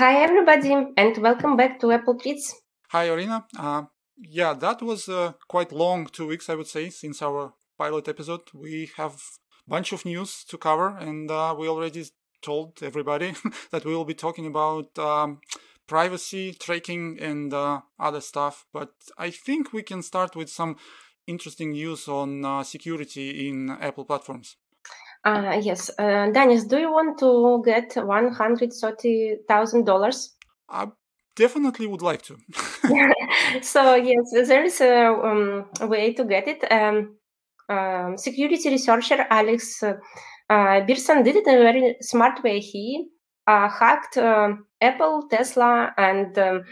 [0.00, 2.54] Hi, everybody, and welcome back to Apple Kids.
[2.88, 3.44] Hi, Orina.
[3.54, 3.82] Uh,
[4.16, 8.40] yeah, that was uh, quite long two weeks, I would say, since our pilot episode.
[8.54, 9.12] We have
[9.66, 12.06] a bunch of news to cover, and uh, we already
[12.40, 13.34] told everybody
[13.72, 15.40] that we will be talking about um,
[15.86, 18.64] privacy, tracking, and uh, other stuff.
[18.72, 20.76] But I think we can start with some
[21.26, 24.56] interesting news on uh, security in Apple platforms.
[25.24, 30.34] Uh, yes, uh, Dennis, do you want to get one hundred thirty thousand dollars?
[30.68, 30.88] I
[31.36, 32.36] definitely would like to.
[33.62, 36.64] so yes, there is a, um, way to get it.
[36.72, 37.16] Um,
[37.68, 39.94] um, security researcher Alex uh,
[40.48, 42.58] uh did it in a very smart way.
[42.60, 43.08] He
[43.46, 46.64] uh, hacked uh, Apple, Tesla, and um,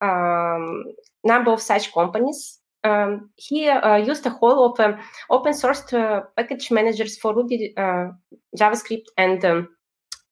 [0.00, 0.84] um,
[1.24, 4.98] number of such companies um, he uh, used a whole of um,
[5.30, 8.08] open source uh, package managers for Ruby, uh,
[8.56, 9.68] JavaScript, and um,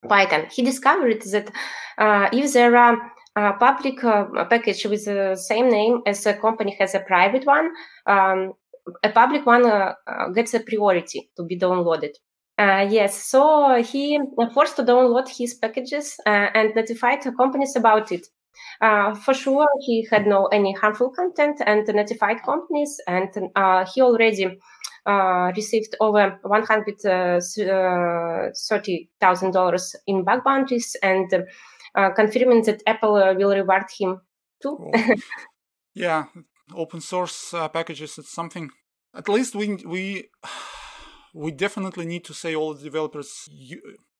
[0.08, 0.46] Python.
[0.50, 1.50] He discovered that
[1.98, 2.96] uh, if there are
[3.36, 7.70] a public uh, package with the same name as a company has a private one,
[8.06, 8.52] um,
[9.02, 9.94] a public one uh,
[10.34, 12.14] gets a priority to be downloaded.
[12.58, 14.20] yes, so he
[14.52, 18.26] forced to download his packages and notified companies about it.
[18.80, 24.02] Uh, for sure, he had no any harmful content and notified companies, and uh, he
[24.02, 24.58] already
[25.06, 31.30] uh, received over one hundred uh, uh, thirty thousand dollars in bug bounties, and
[32.16, 34.20] confirming that Apple will reward him
[34.62, 34.92] too.
[35.94, 36.24] yeah,
[36.74, 38.18] open source packages.
[38.18, 38.70] It's something.
[39.14, 40.30] At least we we
[41.34, 43.48] we definitely need to say all the developers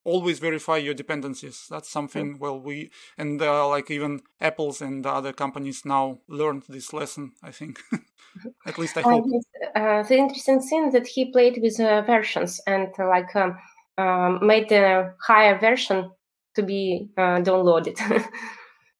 [0.05, 1.66] always verify your dependencies.
[1.70, 6.92] That's something well we and uh, like even apples and other companies now learned this
[6.92, 7.80] lesson i think.
[8.66, 9.27] At least i uh, hope.
[9.74, 13.56] uh, the interesting thing that he played with uh, versions and uh, like um,
[13.98, 16.11] um, made a higher version
[16.55, 17.98] to be uh, downloaded.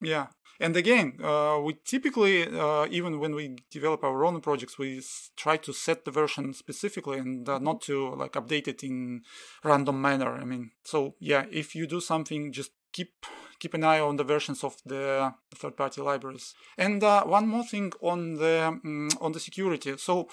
[0.01, 0.27] Yeah
[0.65, 5.03] and again, uh, we typically, uh, even when we develop our own projects, we
[5.37, 9.25] try to set the version specifically and uh, not to like update it in
[9.63, 10.33] random manner.
[10.43, 13.27] I mean, so yeah, if you do something, just keep
[13.59, 16.55] keep an eye on the versions of the third-party libraries.
[16.79, 19.99] And uh, one more thing on the um, on the security.
[19.99, 20.31] So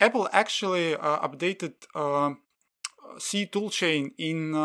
[0.00, 2.34] Apple actually uh, updated uh,
[3.18, 4.56] C toolchain in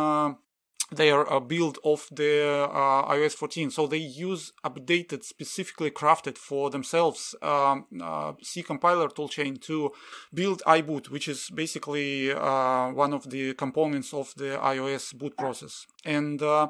[0.92, 3.72] their uh, build of the uh, iOS 14.
[3.72, 9.92] So they use updated, specifically crafted for themselves um, uh, C compiler toolchain to
[10.34, 15.86] build iBoot, which is basically uh, one of the components of the iOS boot process.
[16.06, 16.70] And uh,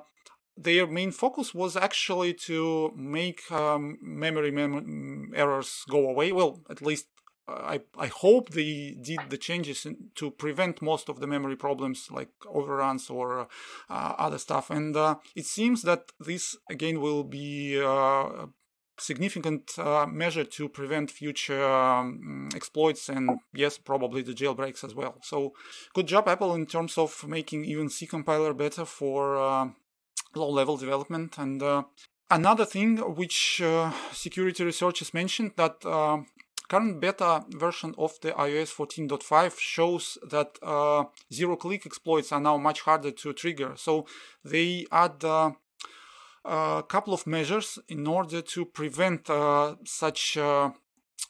[0.56, 6.32] their main focus was actually to make um, memory mem- errors go away.
[6.32, 7.08] Well, at least
[7.48, 12.08] I, I hope they did the changes in, to prevent most of the memory problems
[12.10, 13.48] like overruns or
[13.90, 14.70] uh, other stuff.
[14.70, 18.50] And uh, it seems that this again will be uh, a
[18.98, 25.18] significant uh, measure to prevent future um, exploits and yes, probably the jailbreaks as well.
[25.22, 25.54] So
[25.94, 29.68] good job Apple in terms of making even C compiler better for uh,
[30.34, 31.38] low level development.
[31.38, 31.84] And uh,
[32.32, 33.62] another thing which
[34.14, 35.84] security researchers mentioned that
[36.74, 42.82] current beta version of the iOS 14.5 shows that uh, zero-click exploits are now much
[42.82, 43.74] harder to trigger.
[43.76, 44.08] So
[44.44, 45.52] they add uh,
[46.44, 50.72] a couple of measures in order to prevent uh, such uh,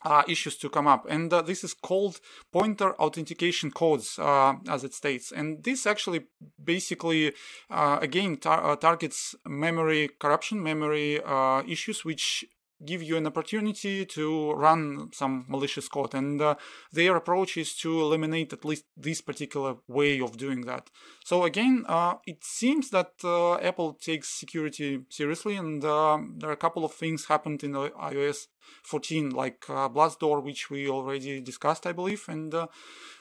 [0.05, 1.05] uh, issues to come up.
[1.09, 2.21] And uh, this is called
[2.53, 5.33] pointer authentication codes, as it states.
[5.33, 6.21] And this actually
[6.63, 7.33] basically,
[7.69, 11.19] again, tar- targets memory corruption, memory
[11.67, 12.45] issues, which
[12.85, 16.13] give you an opportunity to run some malicious code.
[16.13, 16.56] And uh,
[16.91, 20.89] their approach is to eliminate at least this particular way of doing that.
[21.23, 26.53] So again, uh, it seems that uh, Apple takes security seriously, and uh, there are
[26.53, 28.47] a couple of things happened in iOS
[28.83, 32.68] 14, like uh, Blastdoor, which we already discussed, I believe, and uh,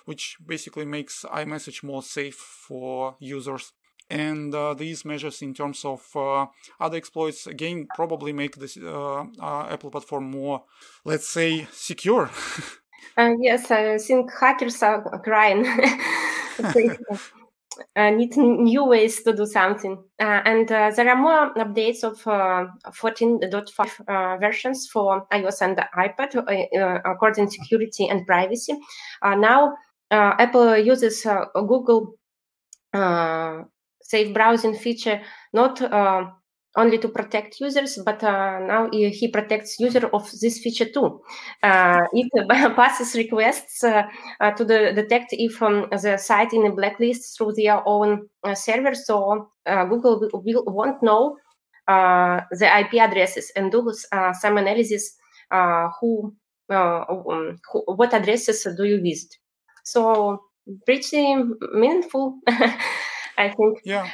[0.05, 3.73] which basically makes iMessage more safe for users
[4.13, 6.47] and uh, these measures in terms of uh,
[6.79, 10.63] other exploits again probably make this uh, uh apple platform more
[11.05, 12.31] let's say secure.
[13.17, 15.67] Uh, yes i think hackers are crying.
[17.97, 19.97] Uh, need new ways to do something.
[20.19, 26.35] And there are more updates of 14.5 versions for ios and ipad
[27.05, 28.75] according to security and privacy.
[29.23, 29.73] Now
[30.11, 32.15] apple uses google
[32.93, 33.63] uh,
[34.03, 35.21] safe browsing feature
[35.53, 36.25] not uh,
[36.77, 41.21] only to protect users, but uh, now he protects user of this feature too.
[41.63, 44.05] Uh, it passes requests uh,
[44.41, 48.55] uh, to the, detect if um, the site in a blacklist through their own uh,
[48.55, 51.37] server, so Google will, will, won't know
[51.87, 53.93] the IP addresses and do
[54.41, 55.15] some analysis
[56.01, 56.35] who,
[56.71, 59.37] um, who, what addresses do you visit.
[59.85, 60.41] So
[60.87, 61.37] pretty
[61.75, 62.39] meaningful,
[63.39, 63.81] I think.
[63.85, 64.11] Yeah,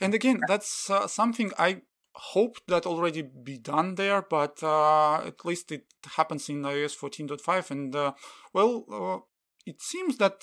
[0.00, 1.82] and again, that's uh, something I
[2.14, 5.84] hope that already be done there, but uh, at least it
[6.16, 8.12] happens in iOS 14.5, and uh,
[8.52, 9.18] well, uh,
[9.64, 10.42] it seems that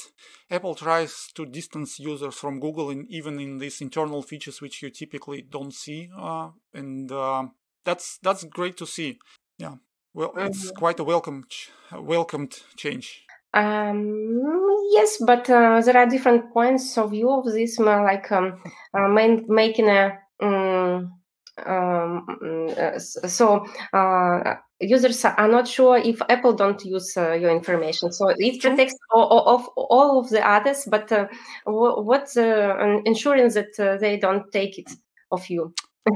[0.49, 4.89] Apple tries to distance users from Google, in, even in these internal features which you
[4.89, 7.45] typically don't see, uh, and uh,
[7.85, 9.19] that's that's great to see.
[9.57, 9.75] Yeah,
[10.13, 10.47] well, mm-hmm.
[10.47, 11.45] it's quite a welcome
[11.91, 13.25] welcomed change.
[13.53, 18.61] Um, yes, but uh, there are different points of view of this, like um,
[18.93, 21.19] uh, making a um,
[21.65, 22.25] um,
[22.77, 28.11] uh, so uh, users are not sure if Apple don't use uh, your information.
[28.11, 31.27] So it protects all, of all of the others, but uh,
[31.65, 34.89] what's uh, ensuring that they don't take it
[35.31, 35.73] of you?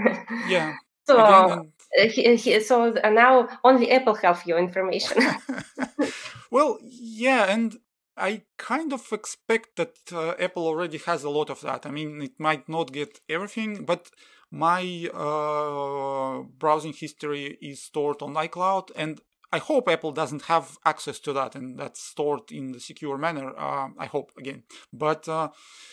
[0.48, 0.76] yeah.
[1.06, 1.26] so.
[1.26, 5.22] Again, he, he, so now only Apple have your information.
[6.52, 7.78] well, yeah, and
[8.18, 11.86] I kind of expect that uh, Apple already has a lot of that.
[11.86, 14.10] I mean, it might not get everything, but
[14.52, 19.20] my uh, browsing history is stored on iCloud, and
[19.52, 23.54] I hope Apple doesn't have access to that and that's stored in the secure manner.
[23.56, 25.50] Uh, I hope again, but uh,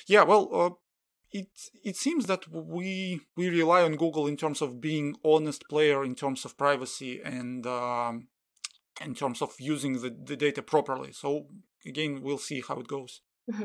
[0.07, 0.71] yeah, well, uh,
[1.33, 1.49] it
[1.85, 6.15] it seems that we we rely on Google in terms of being honest player in
[6.15, 8.29] terms of privacy and um,
[9.05, 11.13] in terms of using the, the data properly.
[11.13, 11.47] So
[11.87, 13.23] again, we'll see how it goes.
[13.51, 13.65] Mm-hmm.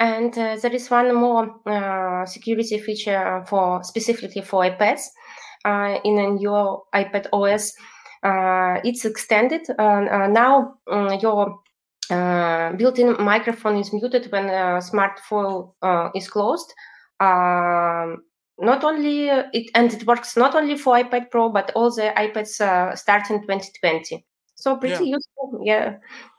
[0.00, 5.02] And uh, there is one more uh, security feature for specifically for iPads
[5.64, 7.74] uh, in new iPad OS.
[8.22, 9.62] Uh, it's extended.
[9.78, 10.78] Uh, uh, now
[11.20, 11.60] your
[12.10, 15.74] built-in microphone is muted when a Smart Folio
[16.14, 16.72] is closed.
[17.20, 18.24] Um,
[18.58, 22.96] not only it and it works not only for iPad Pro but all the iPads
[22.96, 24.24] starting 2020.
[24.54, 25.16] So pretty yeah.
[25.16, 25.96] useful, yeah.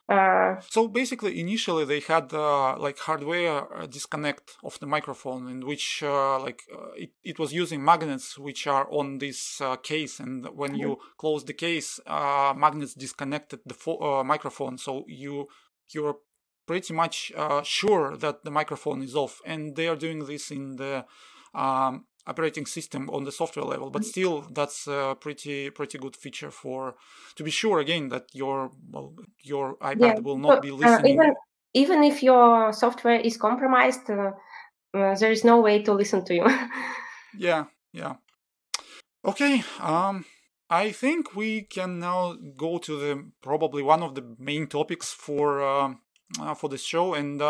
[0.08, 5.66] Uh, so basically, initially they had uh, like hardware uh, disconnect of the microphone, in
[5.66, 10.20] which uh, like uh, it, it was using magnets which are on this uh, case,
[10.20, 15.48] and when you close the case, uh magnets disconnected the fo- microphone, so you
[15.90, 16.18] you're
[16.66, 17.32] pretty much
[17.64, 21.06] sure that the microphone is off, and they are doing this in the
[21.54, 24.10] um, operating system on the software level but mm-hmm.
[24.10, 26.96] still that's a pretty pretty good feature for
[27.36, 29.14] to be sure again that your well,
[29.44, 30.20] your ipad yeah.
[30.20, 31.36] will not be uh, listening uh, even
[31.74, 34.32] even if your software is compromised uh,
[34.94, 36.46] uh, there is no way to listen to you
[37.38, 38.16] yeah yeah
[39.24, 40.26] okay um
[40.70, 45.62] i think we can now go to the probably one of the main topics for
[45.62, 45.94] uh, uh
[46.56, 47.42] for this show and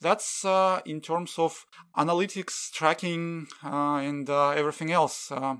[0.00, 1.66] that's uh, in terms of
[1.96, 5.30] analytics, tracking, uh, and uh, everything else.
[5.30, 5.56] Uh,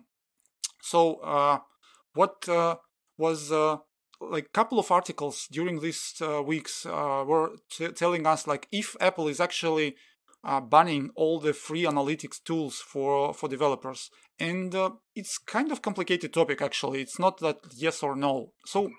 [0.80, 1.58] so, uh,
[2.14, 2.76] what uh,
[3.18, 3.50] was
[4.20, 9.28] like a couple of articles during these weeks were t- telling us like if Apple
[9.28, 9.96] is actually
[10.70, 14.74] banning all the free analytics tools for for developers, and
[15.14, 17.02] it's kind of complicated topic actually.
[17.02, 18.52] It's not that yes or no.
[18.64, 18.90] So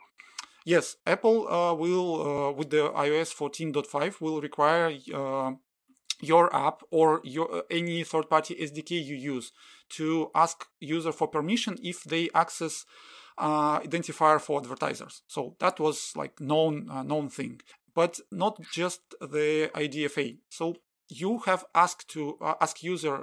[0.66, 5.54] Yes, Apple uh, will, uh, with the iOS 14.5, will require uh,
[6.22, 9.52] your app or your uh, any third-party SDK you use
[9.90, 12.86] to ask user for permission if they access
[13.40, 15.24] uh, identifier for advertisers.
[15.28, 17.62] So that was like known uh, known thing,
[17.96, 20.38] but not just the IDFA.
[20.50, 20.76] So
[21.10, 23.18] you have asked to ask user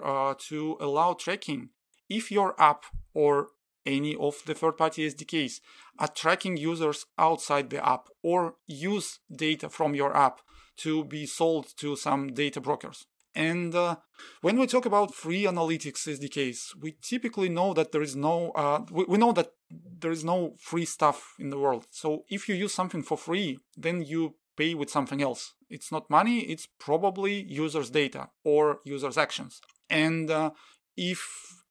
[0.49, 1.71] to allow tracking
[2.09, 3.49] if your app or
[3.88, 5.61] any of the third-party SDKs
[5.99, 10.40] attracting users outside the app or use data from your app
[10.78, 13.07] to be sold to some data brokers.
[13.35, 13.97] And uh,
[14.40, 18.85] when we talk about free analytics SDKs, we typically know that there is no, uh,
[18.90, 21.87] we, we know that there is no free stuff in the world.
[21.90, 25.54] So if you use something for free, then you pay with something else.
[25.71, 29.61] It's not money, it's probably users' data or users' actions.
[29.88, 30.50] And uh,
[30.97, 31.21] if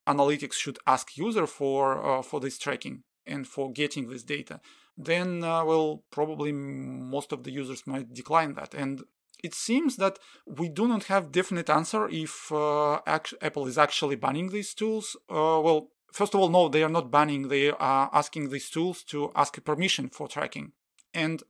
[0.07, 4.59] analytics should ask user for uh, for this tracking and for getting this data,
[4.97, 8.73] then uh, well probably most of the users might decline that.
[8.73, 9.03] And
[9.43, 14.49] it seems that we do not have definite answer if uh, Apple is actually banning
[14.49, 15.15] these tools.
[15.29, 17.47] Uh, well, first of all, no, they are not banning.
[17.47, 20.71] They are asking these tools to ask permission for tracking.
[21.13, 21.43] And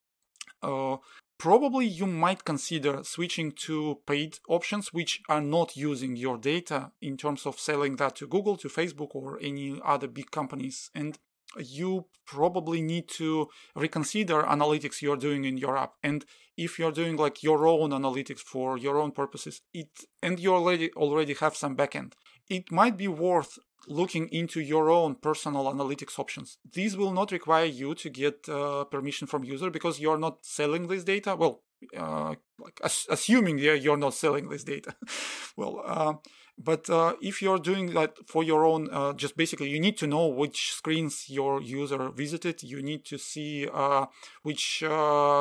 [0.62, 0.98] uh,
[1.38, 7.18] probably you might consider switching to paid options which are not using your data in
[7.18, 10.90] terms of selling that to Google, to Facebook, or any other big companies.
[10.96, 11.18] And
[11.58, 15.94] you probably need to reconsider analytics you're doing in your app.
[16.04, 16.26] And
[16.58, 19.90] if you're doing like your own analytics for your own purposes, it
[20.22, 22.14] and you already already have some backend,
[22.50, 26.58] it might be worth looking into your own personal analytics options.
[26.74, 30.88] These will not require you to get uh, permission from user because you're not selling
[30.88, 31.36] this data.
[31.36, 31.62] Well,
[31.96, 34.96] uh, like assuming yeah, you're not selling this data.
[35.58, 36.14] well, uh,
[36.58, 40.08] but uh, if you're doing that for your own, uh, just basically you need to
[40.08, 42.64] know which screens your user visited.
[42.64, 44.08] You need to see uh,
[44.42, 44.84] which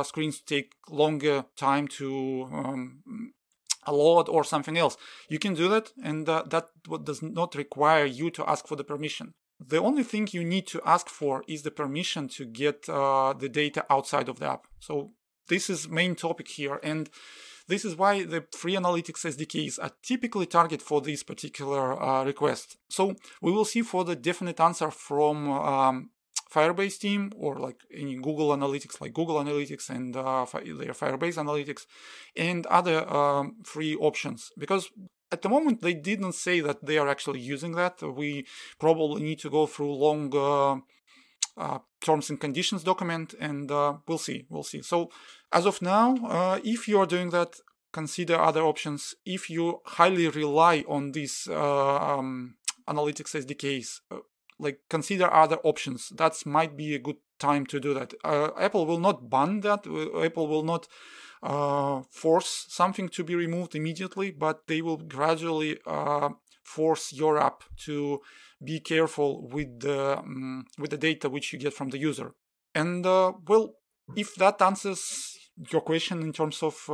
[0.05, 3.33] screens take longer time to um,
[3.93, 4.97] load or something else.
[5.29, 6.69] You can do that, and uh, that
[7.05, 9.33] does not require you to ask for the permission.
[9.59, 13.49] The only thing you need to ask for is the permission to get uh, the
[13.49, 14.67] data outside of the app.
[14.81, 15.13] So
[15.49, 17.09] this is main topic here, and
[17.69, 22.77] this is why the free analytics SDKs are typically target for this particular uh, request.
[22.89, 26.11] So we will see for the definite answer from um,
[26.53, 31.87] Firebase team or like any Google Analytics, like Google Analytics and uh, their Firebase Analytics,
[32.37, 34.51] and other um, free options.
[34.57, 34.89] Because
[35.33, 38.01] at the moment they didn't say that they are actually using that.
[38.03, 38.47] We
[38.79, 40.81] probably need to go through long uh,
[41.61, 44.47] uh, terms and conditions document, and uh, we'll see.
[44.49, 44.83] We'll see.
[44.83, 45.11] So
[45.53, 47.57] as of now, uh, if you are doing that,
[47.93, 49.15] consider other options.
[49.25, 54.01] If you highly rely on these uh, um, analytics SDKs,
[54.59, 56.11] like consider other options.
[56.17, 58.15] That might be a good time to do that.
[58.25, 59.87] Uh, Apple will not ban that.
[60.25, 60.89] Apple will not
[61.43, 66.31] uh, force something to be removed immediately, but they will gradually uh,
[66.65, 68.21] force your app to
[68.65, 72.33] be careful with the um, with the data which you get from the user.
[72.75, 73.75] And uh, well,
[74.17, 75.37] if that answers
[75.71, 76.89] your question in terms of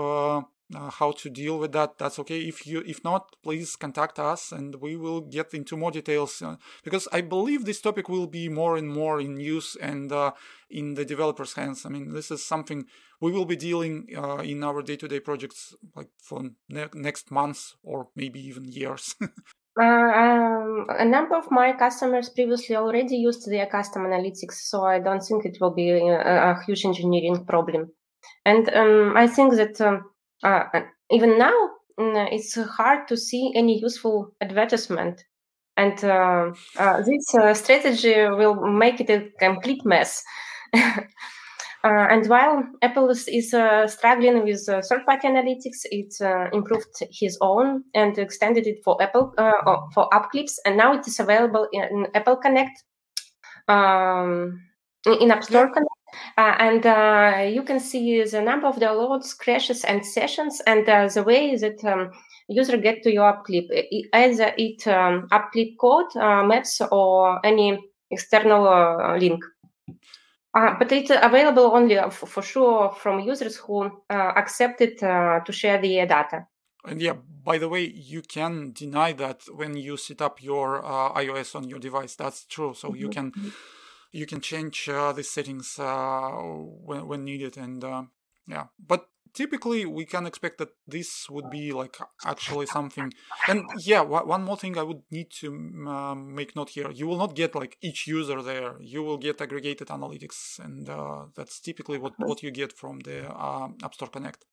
[0.74, 2.40] uh, how to deal with that that's okay.
[2.40, 6.56] If you if not please contact us and we will get into more details uh,
[6.82, 10.32] because i believe this topic will be more and more in use and uh,
[10.70, 11.84] in the developers hands.
[11.86, 12.86] I mean this is something
[13.20, 18.08] we will be dealing uh, in our day-to-day projects like for ne- next months or
[18.16, 19.14] maybe even years.
[19.80, 24.98] Uh, um, a number of my customers previously already used their custom analytics, so I
[24.98, 27.90] don't think it will be a, a huge engineering problem.
[28.44, 30.10] And um, I think that um,
[30.42, 30.64] uh,
[31.10, 35.24] even now mm, it's hard to see any useful advertisement.
[35.76, 40.22] And uh, uh, this uh, strategy will make it a complete mess.
[41.84, 46.14] Uh, and while Apple is, is uh, struggling with uh, third-party analytics, it
[46.52, 49.34] improved his own and extended it for Apple
[49.92, 52.84] for App Clips, and now it is available in Apple Connect,
[53.66, 54.60] um,
[55.06, 55.72] in App Store.
[55.72, 55.91] Connect,
[56.36, 61.08] uh, and uh, you can see the number of downloads, crashes, and sessions, and uh,
[61.08, 62.10] the way that um,
[62.48, 63.64] user get to your app clip,
[64.14, 67.78] either it um, app clip code, uh, maps, or any
[68.10, 69.44] external uh, link.
[70.54, 76.04] Uh, but it's available only f- for sure from users who accepted to share the
[76.06, 76.46] data.
[76.84, 77.14] And yeah,
[77.44, 81.78] by the way, you can deny that when you set up your iOS on your
[81.78, 82.16] device.
[82.16, 82.74] That's true.
[82.74, 82.96] So mm-hmm.
[82.98, 83.32] you can
[84.12, 88.02] you can change uh, the settings uh, when, when needed and uh,
[88.46, 88.66] yeah.
[88.78, 93.10] But typically we can expect that this would be like actually something
[93.48, 95.48] and yeah one more thing i would need to
[95.88, 96.90] um, make note here.
[96.90, 98.76] You will not get like each user there.
[98.80, 103.28] You will get aggregated analytics and uh, that's typically what, what you get from the
[103.28, 104.44] uh, app store connect.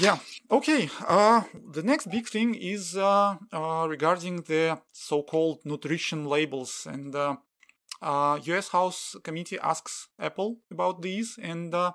[0.00, 0.18] Yeah.
[0.50, 0.90] Okay.
[1.06, 3.36] Uh, the next big thing is uh,
[3.88, 7.14] regarding the so-called nutrition labels and
[8.00, 11.92] uh, US House Committee asks Apple about these, and uh,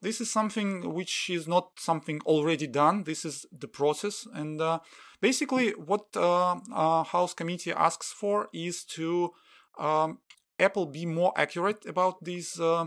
[0.00, 3.04] this is something which is not something already done.
[3.04, 4.78] This is the process, and uh,
[5.20, 9.30] basically, what uh, uh, House Committee asks for is to
[9.78, 10.18] um,
[10.58, 12.86] Apple be more accurate about these uh,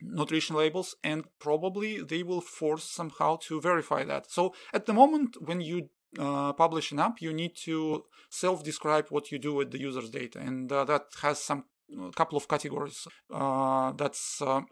[0.00, 4.30] nutrition labels, and probably they will force somehow to verify that.
[4.30, 9.30] So, at the moment, when you uh, publish an app, you need to self-describe what
[9.30, 11.64] you do with the user's data, and uh, that has some
[12.08, 13.06] a couple of categories.
[13.32, 14.62] Uh, that's uh,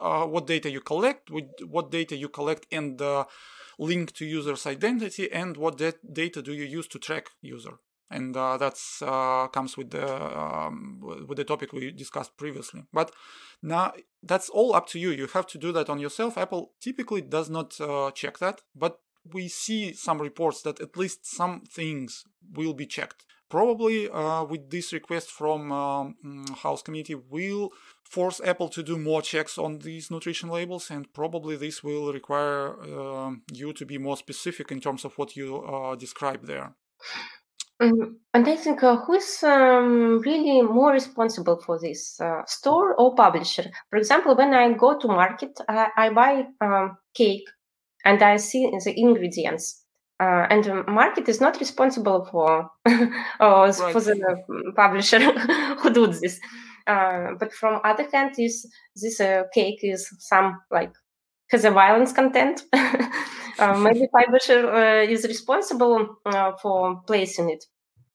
[0.00, 1.30] uh, what data you collect,
[1.66, 3.00] what data you collect and
[3.78, 7.78] link to user's identity, and what data do you use to track user
[8.10, 12.82] and uh, that's uh, comes with the um, with the topic we discussed previously.
[12.92, 13.12] But
[13.62, 15.10] now that's all up to you.
[15.10, 16.36] You have to do that on yourself.
[16.36, 18.98] Apple typically does not uh, check that, but
[19.32, 23.24] we see some reports that at least some things will be checked.
[23.50, 26.14] Probably uh, with this request from um,
[26.62, 27.70] House Committee will
[28.04, 32.80] force Apple to do more checks on these nutrition labels, and probably this will require
[32.80, 36.76] uh, you to be more specific in terms of what you uh, describe there.
[37.82, 42.94] Mm, and I think uh, who is um, really more responsible for this, uh, store
[42.94, 43.64] or publisher?
[43.88, 47.48] For example, when I go to market, I buy um, cake
[48.04, 49.79] and I see the ingredients.
[50.20, 52.70] Uh, and the market is not responsible for
[53.80, 53.92] right.
[53.92, 55.18] for the publisher
[55.80, 56.38] who does this.
[56.86, 60.92] Uh, but from other hand, is this uh, cake is some like
[61.50, 62.62] has a violence content.
[62.72, 67.64] uh, maybe publisher uh, is responsible uh, for placing it.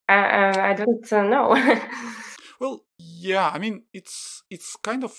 [0.07, 1.55] I don't know.
[2.59, 5.17] well, yeah, I mean it's it's kind of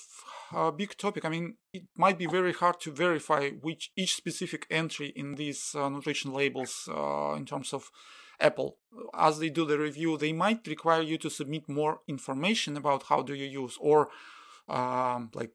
[0.53, 1.25] a big topic.
[1.25, 5.75] I mean, it might be very hard to verify which each specific entry in these
[5.75, 7.91] uh, nutrition labels uh, in terms of
[8.41, 8.79] Apple.
[9.15, 13.23] As they do the review, they might require you to submit more information about how
[13.23, 14.09] do you use or
[14.69, 15.53] um, like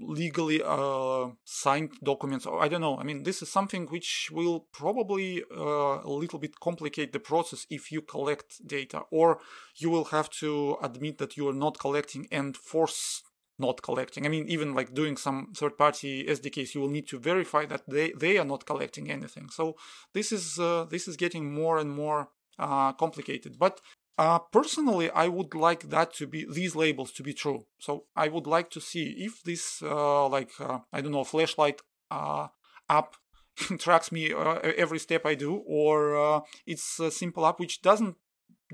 [0.00, 4.66] legally uh, signed documents or i don't know i mean this is something which will
[4.72, 9.40] probably uh, a little bit complicate the process if you collect data or
[9.76, 13.22] you will have to admit that you are not collecting and force
[13.66, 17.18] not collecting i mean even like doing some third party sdks you will need to
[17.18, 19.74] verify that they, they are not collecting anything so
[20.16, 22.20] this is uh, this is getting more and more
[22.58, 23.80] uh, complicated but
[24.18, 27.64] uh, personally, I would like that to be these labels to be true.
[27.78, 31.80] So I would like to see if this, uh, like uh, I don't know, flashlight
[32.10, 32.48] uh,
[32.90, 33.16] app
[33.78, 38.16] tracks me every step I do, or it's a simple app which doesn't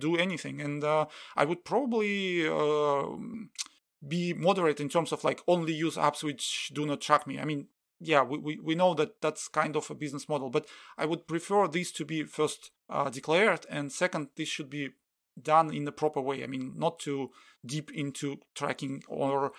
[0.01, 0.61] do anything.
[0.61, 2.43] And I would probably
[4.07, 7.39] be moderate in terms of like only use apps which do not track me.
[7.39, 7.69] I mean,
[8.01, 11.27] yeah, we, we, we know that that's kind of a business model, but I would
[11.27, 14.91] prefer these to be first uh, declared, and second, this should be
[15.41, 16.43] done in the proper way.
[16.43, 17.31] I mean, not too
[17.65, 19.53] deep into tracking or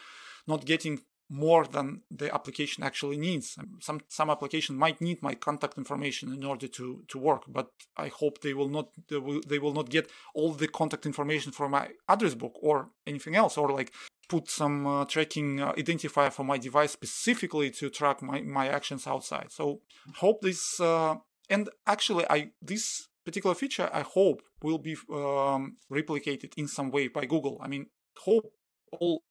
[0.47, 3.55] not getting more than the application actually needs.
[3.81, 8.07] Some some application might need my contact information in order to to work, but I
[8.07, 11.71] hope they will not they will, they will not get all the contact information from
[11.71, 13.93] my address book or anything else, or like
[14.27, 19.05] put some uh, tracking uh, identifier for my device specifically to track my my actions
[19.07, 19.51] outside.
[19.51, 19.81] So
[20.15, 20.79] hope this.
[20.79, 21.15] Uh,
[21.49, 27.07] and actually, I this particular feature, I hope, will be um, replicated in some way
[27.07, 27.59] by Google.
[27.61, 28.51] I mean, hope
[28.99, 29.23] all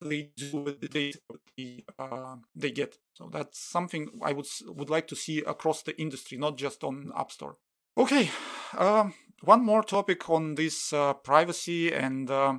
[0.00, 1.18] they, do with the data
[1.56, 2.96] they, uh, they get.
[3.14, 7.12] So that's something I would would like to see across the industry, not just on
[7.16, 7.56] App Store.
[7.96, 8.30] Okay,
[8.78, 12.54] um, one more topic on this uh, privacy and uh,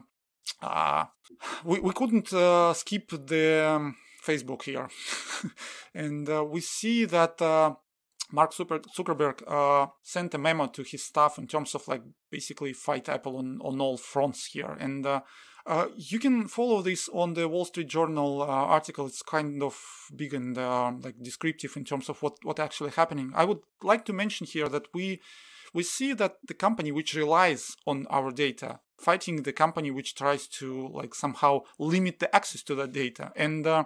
[0.62, 1.06] uh,
[1.64, 4.90] we we couldn't uh, skip the um, Facebook here,
[5.94, 7.42] and uh, we see that
[8.34, 13.08] Mark Zuckerberg uh, sent a memo to his staff in terms of like basically fight
[13.08, 14.76] Apple on, on all fronts here.
[14.80, 15.22] And uh,
[15.66, 19.06] uh, you can follow this on the Wall Street Journal uh, article.
[19.06, 19.80] It's kind of
[20.16, 23.32] big and uh, like descriptive in terms of what what actually happening.
[23.36, 25.22] I would like to mention here that we
[25.74, 30.48] we see that the company which relies on our data fighting the company which tries
[30.48, 33.84] to like somehow limit the access to that data and uh,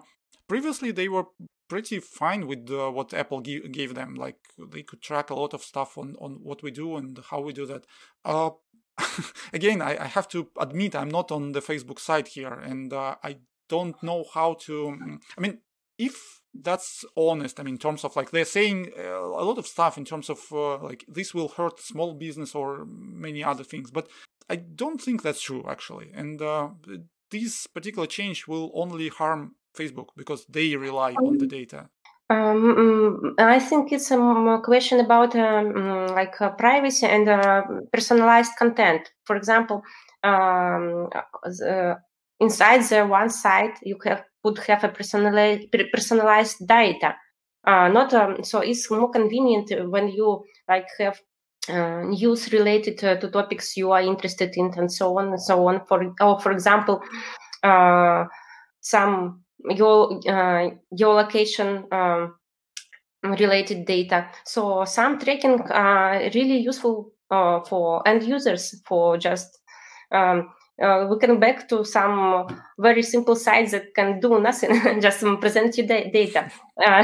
[0.48, 1.26] previously they were
[1.68, 4.16] pretty fine with uh, what Apple g- gave them.
[4.16, 4.38] Like
[4.72, 7.54] they could track a lot of stuff on on what we do and how we
[7.54, 7.86] do that.
[9.54, 13.16] Again, I, I, have to admit I'm not on the Facebook side here, and uh,
[13.24, 13.38] I
[13.70, 14.98] don't know how to.
[15.02, 15.60] Mm, I mean,
[15.98, 19.68] if that's honest, I mean, in terms of like they're saying uh, a lot of
[19.68, 23.92] stuff in terms of uh, like this will hurt small business or many other things,
[23.92, 24.08] but
[24.50, 26.70] I don't think that's true actually, and uh,
[27.30, 31.90] this particular change will only harm Facebook because they rely on the um, data?
[32.30, 37.64] Um, mm, I think it's a question about um, mm, like uh, privacy and uh,
[37.94, 39.10] personalized content.
[39.24, 39.82] For example,
[40.24, 41.08] um,
[41.46, 41.96] the,
[42.42, 47.16] inside the one site you have would have a personalized personalized data.
[47.66, 51.18] Uh, not um, so it's more convenient when you like have
[51.70, 55.66] uh, news related to, to, topics you are interested in and so on and so
[55.68, 55.86] on.
[55.88, 57.02] For or for example,
[57.64, 58.26] uh,
[58.82, 61.20] some your uh, your
[61.92, 62.36] um,
[63.24, 64.30] related data.
[64.46, 69.60] So some tracking are really useful uh, for end users for just
[70.12, 70.50] um,
[70.82, 71.08] uh,
[71.40, 76.12] back to some very simple sites that can do nothing, and just present you da-
[76.12, 76.52] data.
[76.86, 77.04] Uh,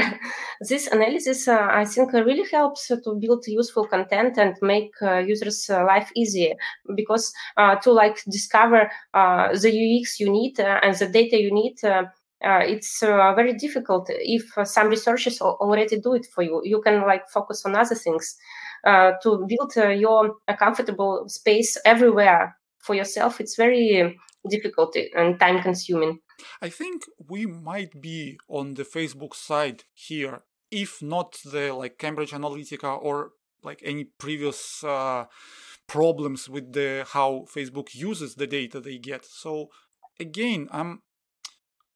[0.68, 5.68] this analysis, uh, I think, really helps to build useful content and make uh, users'
[5.68, 6.54] uh, life easier
[6.94, 12.04] because uh, to like discover the UX you need and the data you need uh,
[12.44, 16.60] it's uh, very difficult if uh, some researchers already do it for you.
[16.64, 18.36] You can like focus on other things
[18.84, 23.40] to build your comfortable space everywhere for yourself.
[23.40, 26.20] It's very difficult and time consuming.
[26.60, 32.32] I think we might be on the Facebook side here, if not the like Cambridge
[32.32, 33.30] Analytica or
[33.62, 35.24] like any previous uh,
[35.86, 39.24] problems with the how Facebook uses the data they get.
[39.24, 39.68] So
[40.20, 41.02] again, I'm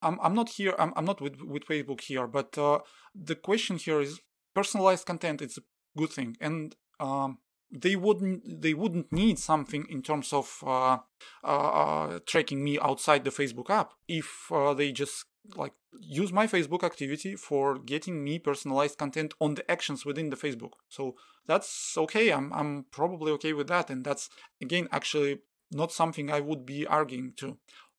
[0.02, 2.80] I'm, I'm not here, I'm, I'm not with, with Facebook here, but uh,
[3.14, 4.20] the question here is
[4.54, 5.42] personalized content.
[5.42, 5.62] It's a
[5.96, 6.36] good thing.
[6.40, 7.38] And um,
[7.70, 10.98] they wouldn't they wouldn't need something in terms of uh,
[11.44, 16.82] uh, tracking me outside the Facebook app if uh, they just like use my Facebook
[16.82, 20.72] activity for getting me personalized content on the actions within the Facebook.
[20.88, 22.32] So that's okay.
[22.32, 24.30] I'm I'm probably okay with that, and that's
[24.62, 27.58] again actually not something I would be arguing to.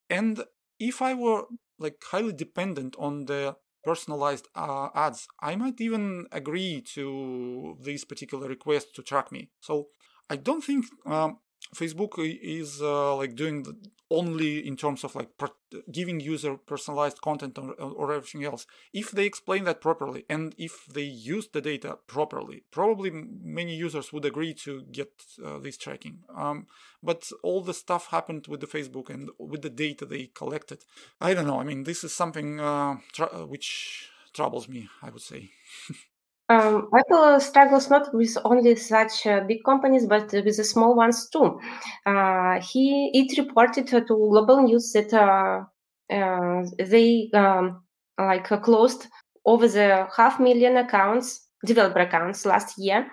[0.09, 0.43] And
[0.79, 1.43] if I were
[1.80, 5.28] like highly dependent on the personalized uh, ads.
[5.42, 9.50] I might even agree to this particular request to track me.
[9.62, 9.88] So
[10.30, 11.39] I don't think um,
[11.75, 13.65] Facebook is uh, like doing
[14.12, 15.49] only in terms of like per-
[15.91, 18.65] giving user personalized content or, or, everything else.
[18.91, 24.12] If they explain that properly and if they use the data properly, probably many users
[24.12, 25.12] would agree to get
[25.45, 26.23] uh, this tracking.
[26.36, 26.65] Um,
[27.03, 30.86] but all the stuff happened with the Facebook and with the data they collected.
[31.21, 31.60] I don't know.
[31.60, 34.89] I mean, this is something uh, tra- which troubles me.
[35.03, 35.51] I would say.
[36.49, 41.29] Um, Apple struggles not with only such uh, big companies, but with the small ones
[41.29, 41.59] too.
[42.07, 45.63] Uh, he it reported to global news that uh,
[46.12, 47.83] uh they um,
[48.17, 49.07] like closed
[49.45, 53.07] over the half million accounts, developer accounts last year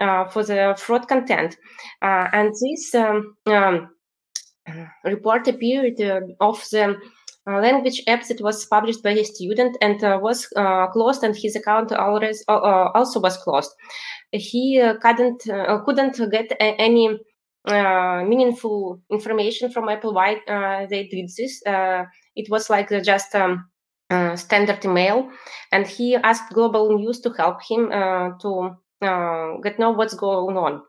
[0.00, 1.58] uh, for the fraud content,
[2.00, 3.90] uh, and this um, um,
[5.04, 6.00] report appeared
[6.40, 6.96] of the
[7.48, 11.34] uh, language app that was published by a student and uh, was uh, closed, and
[11.34, 13.70] his account always, also was closed.
[14.32, 15.42] He couldn't
[15.84, 17.18] couldn't get any
[17.66, 20.40] meaningful information from Apple why
[20.90, 21.62] they did this.
[22.36, 23.64] it was like just um,
[24.10, 25.30] uh, standard email,
[25.72, 30.56] and he asked Global News to help him uh, to uh, get know what's going
[30.56, 30.82] on.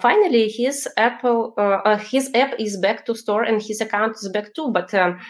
[0.00, 1.54] finally, his Apple
[2.10, 5.22] his app is back to store and his account is back too, but um, uh,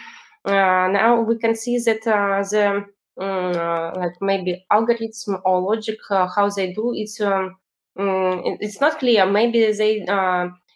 [0.45, 2.85] now we can see that uh, the
[3.21, 7.55] um, like maybe algorithm or logic how they do it's um,
[7.97, 9.25] um, it's not clear.
[9.25, 10.05] Maybe they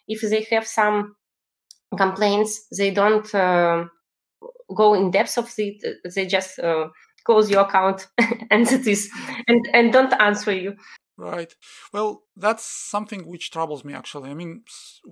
[0.06, 1.16] if they have some
[1.96, 5.82] complaints, they don't go in depth of it.
[6.14, 6.60] They just
[7.24, 8.06] close your account
[8.50, 9.10] and it is
[9.48, 10.76] and and don't answer you
[11.16, 11.54] Right.
[11.92, 14.30] Well, that's something which troubles me actually.
[14.30, 14.64] I mean,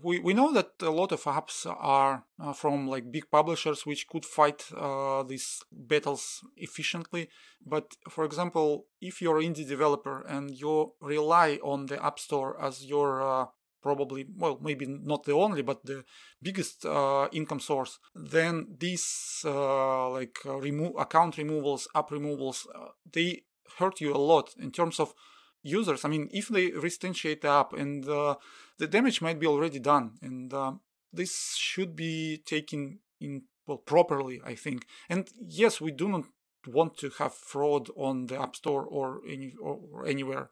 [0.02, 4.08] we, we know that a lot of apps are uh, from like big publishers which
[4.08, 7.28] could fight uh, these battles efficiently.
[7.64, 12.84] But for example, if you're indie developer and you rely on the App Store as
[12.84, 13.46] your uh,
[13.80, 16.04] probably well maybe not the only but the
[16.40, 22.64] biggest uh, income source then these uh, like uh, remove account removals app removals
[23.12, 23.42] they
[23.78, 25.14] hurt you a lot in terms of
[25.62, 26.04] users.
[26.04, 28.36] I mean, if they reinstantiate the app and uh,
[28.78, 30.72] the damage might be already done, and uh,
[31.12, 34.86] this should be taken in well properly, I think.
[35.08, 36.24] And yes, we do not
[36.66, 40.50] want to have fraud on the App Store or any or anywhere,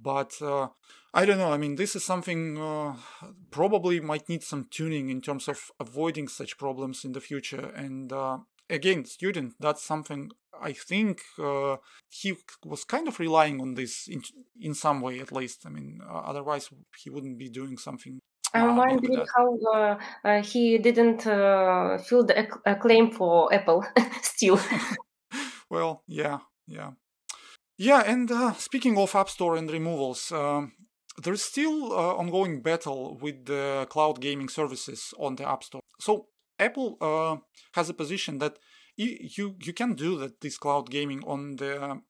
[0.00, 0.68] but uh,
[1.14, 1.52] I don't know.
[1.52, 2.94] I mean, this is something uh,
[3.50, 7.66] probably might need some tuning in terms of avoiding such problems in the future.
[7.74, 8.38] And uh,
[8.72, 10.30] again, student, that's something
[10.60, 11.76] I think uh,
[12.08, 14.22] he was kind of relying on this in,
[14.60, 15.66] in some way, at least.
[15.66, 16.70] I mean, uh, otherwise
[17.02, 18.20] he wouldn't be doing something.
[18.54, 23.84] I'm uh, wondering how uh, uh, he didn't uh, fill the a claim for Apple
[24.22, 24.60] still.
[25.70, 26.92] well, yeah, yeah,
[27.78, 28.02] yeah.
[28.06, 30.72] And speaking of App Store and removals, um,
[31.22, 35.80] there's still ongoing battle with the cloud gaming services on the App Store.
[35.98, 36.26] So
[36.64, 38.58] Apple has a position that
[38.96, 42.00] you you can do that this cloud gaming on the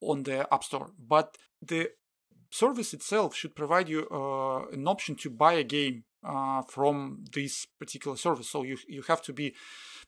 [0.00, 1.90] on the app store but the
[2.50, 7.66] service itself should provide you uh, an option to buy a game uh, from this
[7.78, 8.48] particular service.
[8.48, 9.54] So you you have to be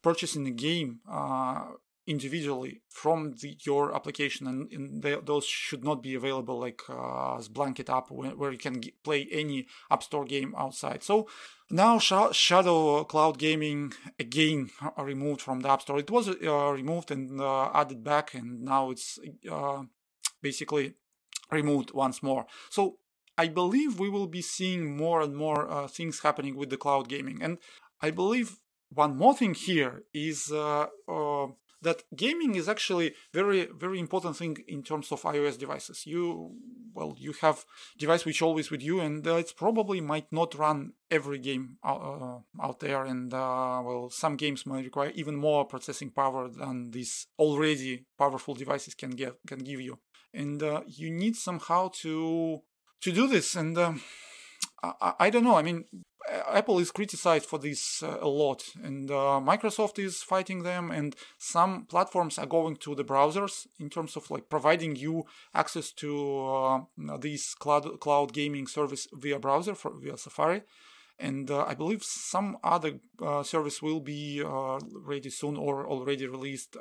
[0.03, 1.63] purchasing a game uh,
[2.07, 7.37] individually from the, your application and, and they, those should not be available like uh,
[7.37, 11.03] as blanket app where, where you can g- play any app store game outside.
[11.03, 11.29] So
[11.71, 16.01] now Sh- shadow cloud gaming again are removed from the app store.
[16.01, 19.19] It was uh, removed and uh, added back and now it's
[19.51, 19.83] uh,
[20.43, 20.95] basically
[21.51, 22.47] removed once more.
[22.71, 22.99] So
[23.39, 27.09] i believe we will be seeing more and more uh, things happening with the cloud
[27.09, 27.43] gaming.
[27.43, 27.59] And
[28.01, 28.59] i believe
[28.91, 31.47] one more thing here is uh, uh,
[31.83, 36.07] that gaming is actually very very important thing in terms of iOS devices.
[36.07, 36.53] You
[36.95, 37.65] well you have
[37.99, 42.39] device which always with you, and uh, it probably might not run every game uh,
[42.63, 47.27] out there, and uh, well some games might require even more processing power than these
[47.39, 49.99] already powerful devices can get can give you,
[50.33, 52.61] and uh, you need somehow to
[53.01, 53.77] to do this and.
[53.77, 54.01] Um,
[54.83, 55.55] I, I, don't know.
[55.55, 55.85] I mean,
[56.29, 61.17] Apple is criticized for this uh, a lot, and uh, Microsoft is fighting them, and
[61.39, 66.47] some platforms are going to the browsers in terms of like providing you access to
[66.47, 66.81] uh,
[67.19, 70.63] this cloud cloud gaming service via browser for via Safari,
[71.19, 76.27] and uh, I believe some other uh, service will be uh, ready soon or already
[76.27, 76.77] released.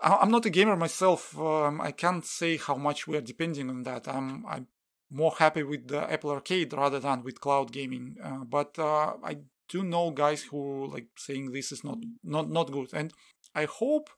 [0.00, 1.36] I'm not a gamer myself.
[1.36, 4.06] Um, I can't say how much we are depending on that.
[4.06, 4.68] I'm I'm
[5.10, 8.16] more happy with the Apple Arcade rather than with cloud gaming.
[8.22, 12.70] Uh, but uh, I do know guys who like saying this is not not not
[12.70, 13.12] good, and
[13.54, 14.10] I hope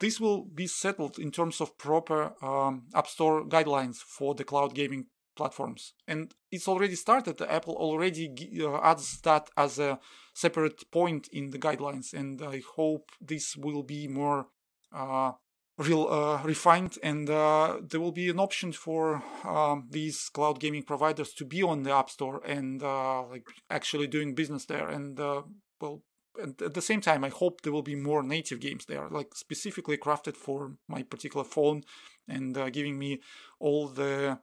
[0.00, 4.74] this will be settled in terms of proper um, App Store guidelines for the cloud
[4.74, 5.94] gaming platforms.
[6.06, 7.40] And it's already started.
[7.40, 9.98] Apple already uh, adds that as a
[10.34, 14.48] separate point in the guidelines, and I hope this will be more
[14.92, 15.32] uh,
[15.78, 20.82] real uh, refined and uh, there will be an option for um, these cloud gaming
[20.82, 25.20] providers to be on the app store and uh, like actually doing business there and
[25.20, 25.42] uh,
[25.80, 26.02] well
[26.40, 29.34] and at the same time i hope there will be more native games there like
[29.34, 31.82] specifically crafted for my particular phone
[32.28, 33.20] and uh, giving me
[33.60, 34.38] all the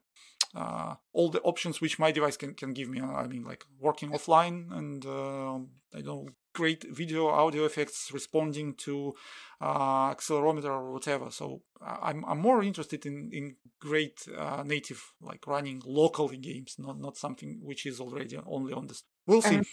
[0.56, 3.02] uh, all the options which my device can, can give me.
[3.02, 5.56] I mean, like working offline and uh,
[5.98, 9.14] I don't great video audio effects responding to
[9.62, 11.30] uh, accelerometer or whatever.
[11.30, 17.00] So I'm, I'm more interested in, in great uh, native, like running locally games, not,
[17.00, 19.04] not something which is already only on this.
[19.28, 19.58] We'll see.
[19.58, 19.66] Um,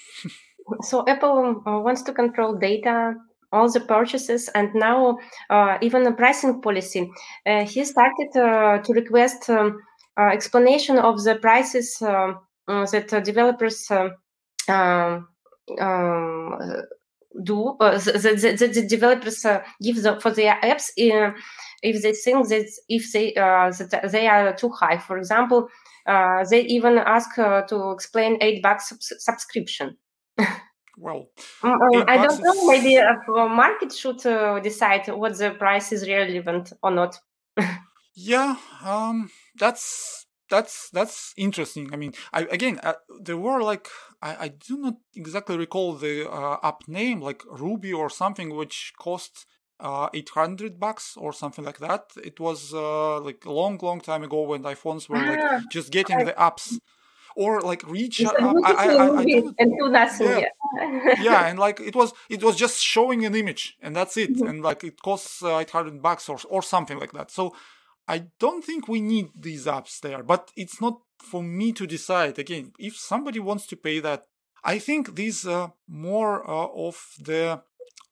[0.82, 3.14] so Apple uh, wants to control data
[3.52, 5.18] all the purchases and now
[5.50, 7.10] uh, even the pricing policy.
[7.46, 9.78] Uh, he started uh, to request um,
[10.18, 12.32] explanation of the prices uh,
[12.66, 13.90] that developers
[14.68, 15.28] um,
[15.80, 16.58] um
[17.44, 19.46] do the, the, the, developers
[19.80, 24.68] give the, for their apps if they think that if they that they are too
[24.68, 24.98] high.
[24.98, 25.68] For example,
[26.06, 29.96] they even ask to explain eight bucks subscription.
[30.98, 31.26] well
[31.62, 33.16] um, i don't know maybe a
[33.48, 37.18] market should uh, decide what the price is relevant or not
[38.14, 40.21] yeah um that's
[40.52, 41.84] that's that's interesting.
[41.94, 43.88] I mean, I, again, uh, there were like
[44.28, 48.92] I, I do not exactly recall the uh, app name, like Ruby or something, which
[49.06, 49.46] cost
[49.80, 52.04] uh, 800 bucks or something like that.
[52.30, 55.90] It was uh, like a long, long time ago when iPhones were like ah, just
[55.90, 56.78] getting I, the apps.
[57.34, 58.30] Or like reach, uh,
[58.62, 60.48] I, I, I, I yeah,
[61.28, 64.48] yeah, and like it was, it was just showing an image, and that's it, mm-hmm.
[64.48, 67.30] and like it costs uh, eight hundred bucks or or something like that.
[67.30, 67.54] So
[68.08, 72.38] I don't think we need these apps there, but it's not for me to decide.
[72.38, 74.24] Again, if somebody wants to pay that,
[74.64, 77.62] I think these are more uh, of the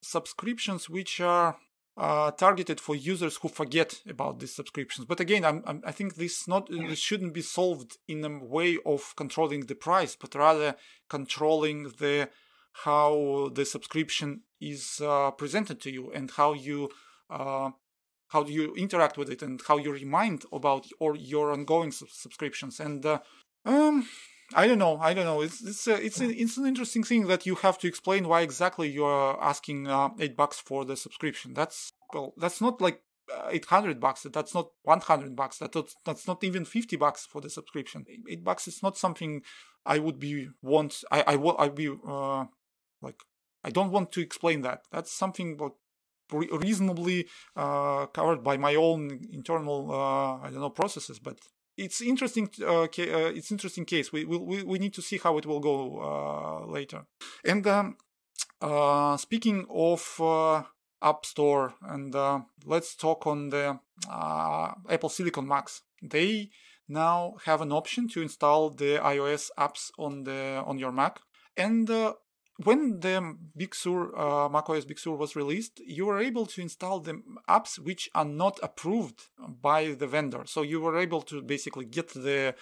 [0.03, 1.57] subscriptions which are
[1.97, 5.07] uh, targeted for users who forget about these subscriptions.
[5.07, 8.79] But again, I'm, I'm, i think this not this shouldn't be solved in a way
[8.87, 10.77] of controlling the price, but rather
[11.09, 12.31] controlling the
[12.85, 16.89] how the subscription is uh, presented to you and how you
[17.29, 17.71] uh,
[18.31, 22.81] how do you interact with it and how you remind about or your ongoing subscriptions
[22.81, 23.19] and uh,
[23.65, 24.07] um
[24.55, 24.99] I don't know.
[24.99, 25.43] I don't know.
[25.43, 28.41] It's it's a, it's a, it's an interesting thing that you have to explain why
[28.41, 31.55] exactly you're asking uh, eight bucks for the subscription.
[31.55, 33.01] That's well, that's not like
[33.33, 34.27] uh, eight hundred bucks.
[34.33, 35.59] That's not one hundred bucks.
[35.59, 38.05] That that's not even fifty bucks for the subscription.
[38.29, 39.43] Eight bucks is not something
[39.87, 41.05] I would be want.
[41.13, 42.47] I I will I be uh
[43.01, 43.23] like
[43.63, 44.81] I don't want to explain that.
[44.91, 45.59] That's something
[46.33, 51.39] reasonably uh, covered by my own internal uh, I don't know processes, but
[51.77, 52.51] it's interesting.
[52.61, 54.13] Uh, ca- it's interesting case.
[54.13, 57.07] We, we we need to see how it will go later.
[57.45, 57.97] And um,
[59.19, 60.21] speaking of
[61.03, 63.79] App Store, and uh, let's talk on the
[64.11, 65.83] uh, Apple Silicon Macs.
[66.03, 66.51] They
[66.89, 71.21] now have an option to install the iOS apps on the on your Mac,
[71.57, 72.15] and uh,
[72.65, 77.01] when the Big Sur, uh, macOS Big Sur was released, you were able to install
[77.01, 79.29] the apps which are not approved
[79.63, 80.43] by the vendor.
[80.47, 82.55] So you were able to basically get the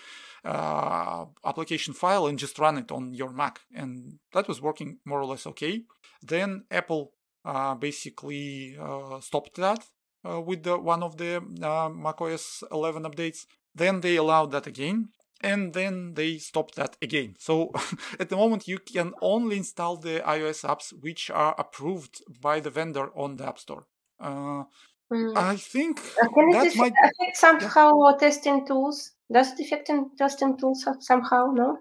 [0.45, 5.21] uh, application file and just run it on your Mac, and that was working more
[5.21, 5.85] or less okay.
[6.23, 7.13] Then Apple
[7.45, 9.87] uh, basically uh, stopped that
[10.29, 13.47] uh, with the, one of the uh, macOS 11 updates.
[13.75, 17.37] Then they allowed that again, and then they stopped that again.
[17.39, 17.73] So
[18.21, 22.71] at the moment, you can only install the iOS apps which are approved by the
[22.71, 23.87] vendor on the App Store.
[24.21, 24.65] Uh,
[25.13, 25.37] mm.
[25.37, 26.93] I think uh, can it might...
[26.93, 28.17] affect somehow yeah.
[28.19, 29.13] testing tools?
[29.33, 31.53] Does it affect testing tools somehow?
[31.53, 31.79] No.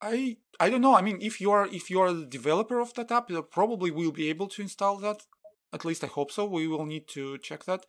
[0.00, 0.94] I I don't know.
[0.94, 3.90] I mean, if you are if you are the developer of that app, you probably
[3.90, 5.22] will be able to install that.
[5.72, 6.44] At least I hope so.
[6.46, 7.86] We will need to check that.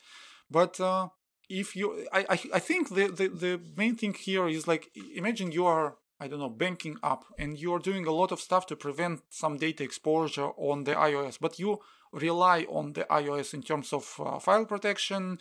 [0.49, 1.09] But uh,
[1.49, 5.51] if you I, I, I think the, the the main thing here is like imagine
[5.51, 8.77] you are I don't know, banking app and you're doing a lot of stuff to
[8.77, 11.81] prevent some data exposure on the iOS, but you
[12.13, 15.39] rely on the iOS in terms of uh, file protection,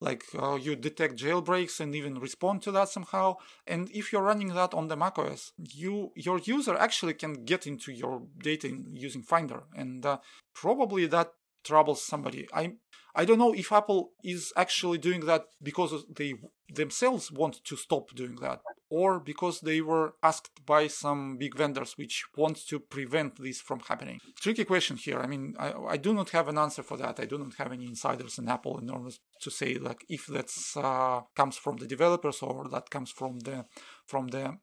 [0.00, 3.36] like uh, you detect jailbreaks and even respond to that somehow.
[3.66, 7.92] And if you're running that on the macOS, you your user actually can get into
[7.92, 10.18] your data in, using Finder, and uh,
[10.52, 11.32] probably that
[11.64, 12.46] troubles somebody.
[12.52, 12.74] I
[13.16, 16.34] I don't know if Apple is actually doing that because they
[16.68, 21.96] themselves want to stop doing that, or because they were asked by some big vendors
[21.96, 24.18] which want to prevent this from happening.
[24.40, 25.20] Tricky question here.
[25.20, 27.20] I mean, I, I do not have an answer for that.
[27.20, 29.10] I do not have any insiders in Apple in order
[29.42, 33.64] to say like if that uh, comes from the developers or that comes from the
[34.06, 34.58] from the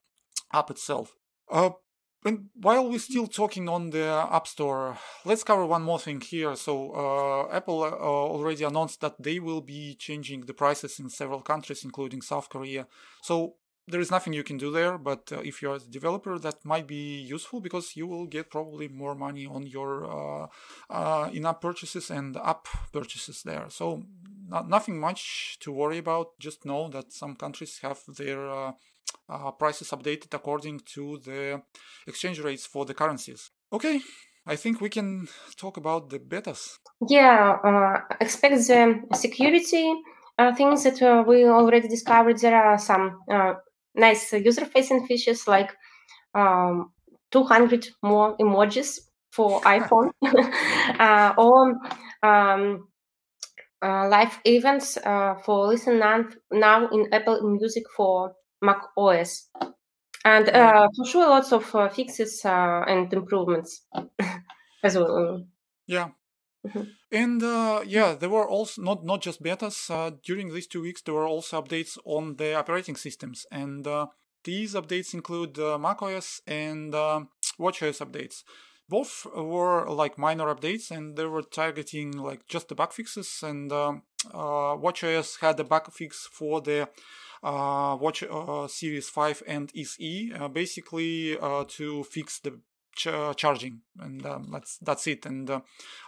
[0.52, 1.16] app itself.
[1.50, 1.72] Uh,
[2.24, 6.56] and while we're still talking on the App Store, let's cover one more thing here.
[6.56, 11.42] So, uh, Apple uh, already announced that they will be changing the prices in several
[11.42, 12.88] countries, including South Korea.
[13.24, 13.56] So,
[13.88, 16.86] there is nothing you can do there, but uh, if you're a developer, that might
[16.86, 20.48] be useful because you will get probably more money on your uh,
[20.92, 23.66] uh, in-app purchases and app purchases there.
[23.70, 24.04] So,
[24.48, 26.38] not, nothing much to worry about.
[26.40, 28.74] Just know that some countries have their
[29.30, 31.62] uh, prices updated according to the
[32.08, 33.52] exchange rates for the currencies.
[33.72, 34.02] Okay,
[34.46, 36.78] I think we can talk about the betas.
[37.08, 39.94] Yeah, uh, expect the security
[40.38, 42.40] uh, things that uh, we already discovered.
[42.40, 43.54] There are some uh,
[43.96, 45.72] nice user-facing features like
[46.34, 46.92] um,
[47.32, 49.00] 200 more emojis
[49.32, 50.12] for iPhone
[51.00, 51.76] uh, or
[52.24, 52.88] um,
[53.84, 54.98] uh, live events
[55.46, 59.50] for listen now in Apple Music for Mac OS.
[60.24, 63.86] And uh, for sure, lots of uh, fixes uh, and improvements
[64.84, 65.46] as well.
[65.88, 66.10] Yeah.
[66.66, 66.82] Mm-hmm.
[67.12, 69.90] And uh, yeah, there were also not not just betas.
[69.90, 74.08] Uh, during these two weeks, there were also updates on the operating systems, and uh,
[74.44, 78.44] these updates include macOS and WatchOS updates.
[78.88, 83.40] Both were like minor updates, and they were targeting like just the bug fixes.
[83.42, 86.86] And WatchOS had a bug fix for the uh,
[87.42, 92.60] watch uh, Series 5 and SE, uh, basically to fix the
[92.96, 95.26] ch- charging, and um, that's that's it.
[95.26, 95.62] And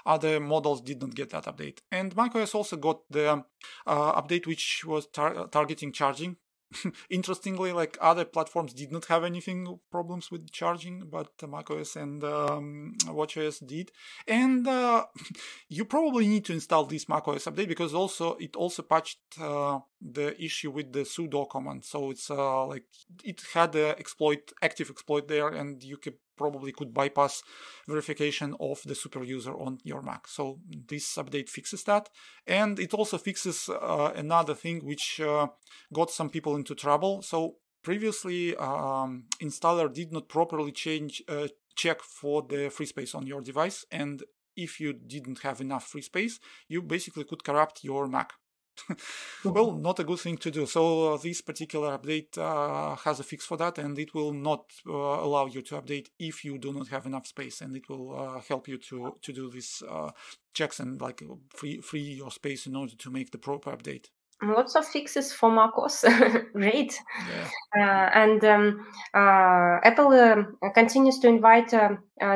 [0.06, 1.80] other models did not get that update.
[1.92, 3.44] And macOS also got the
[3.88, 6.38] update which was tar- targeting charging
[7.10, 12.96] interestingly, like other platforms did not have anything problems with charging, but macOS and um,
[13.06, 13.92] WatchOS did.
[14.28, 15.06] And uh,
[15.70, 20.42] you probably need to install this macOS update because also it also patched uh, the
[20.42, 21.86] issue with the sudo command.
[21.86, 22.86] So it's uh, like
[23.24, 27.44] it had an exploit, active exploit there, and you could probably could bypass
[27.88, 30.28] verification of the super user on your Mac.
[30.28, 32.10] So this update fixes that.
[32.48, 35.48] And it also fixes uh, another thing which uh,
[35.94, 37.22] got some people into trouble.
[37.22, 43.26] So previously, um, installer did not properly change uh, check for the free space on
[43.28, 43.86] your device.
[43.92, 44.24] And
[44.56, 48.34] if you didn't have enough free space, you basically could corrupt your Mac.
[49.46, 50.66] well, not a good thing to do.
[50.66, 54.66] So uh, this particular update uh, has a fix for that, and it will not
[54.88, 58.18] uh, allow you to update if you do not have enough space, and it will
[58.18, 60.12] uh, help you to to do these uh,
[60.54, 64.08] checks and like free free your space in order to make the proper update.
[64.42, 66.04] Lots of fixes for macOS,
[66.54, 67.50] great, yeah.
[67.78, 71.74] Uh, and um, Apple um, continues to invite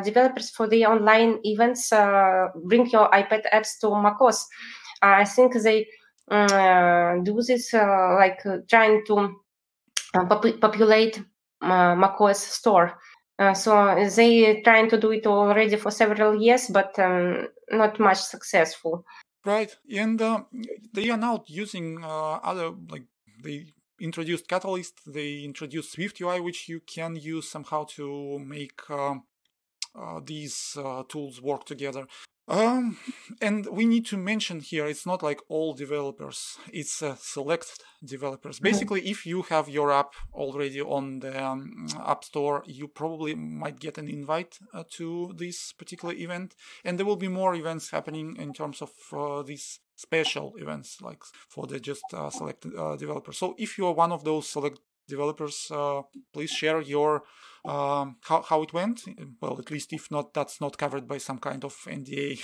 [0.05, 1.89] developers for the online events.
[1.89, 4.47] bring your iPad apps to macOS.
[5.01, 5.87] I think they
[6.29, 9.35] uh, do this uh, like uh, trying to
[10.13, 11.21] pop- populate
[11.61, 12.99] macOS store.
[13.53, 19.05] so they trying to do it already for several years, but um, not much successful.
[19.45, 20.19] Right, and
[20.93, 23.05] they are now using other like
[23.43, 23.67] they
[23.99, 29.15] introduced Catalyst, they introduced SwiftUI, which you can use somehow to make uh,
[29.95, 32.05] uh, these uh, tools work together.
[32.47, 32.97] Um,
[33.41, 38.55] and we need to mention here, it's not like all developers, it's uh, select developers.
[38.55, 38.63] Mm-hmm.
[38.63, 43.79] Basically, if you have your app already on the um, App Store, you probably might
[43.79, 46.55] get an invite uh, to this particular event.
[46.85, 51.23] And there will be more events happening in terms of uh, these special events, like
[51.49, 53.37] for the just uh, select uh, developers.
[53.37, 57.23] So if you are one of those select developers, uh, please share your
[57.67, 59.01] um, how, how it went.
[59.41, 62.41] Well, at least if not, that's not covered by some kind of NDA,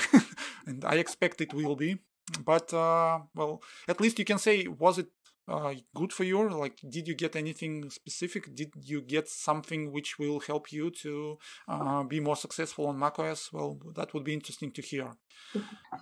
[0.67, 1.97] and I expect it will be.
[2.45, 5.07] But uh, well, at least you can say, was it
[5.47, 6.49] uh, good for you?
[6.49, 8.53] Like, did you get anything specific?
[8.55, 13.51] Did you get something which will help you to uh, be more successful on macOS?
[13.51, 15.11] Well, that would be interesting to hear.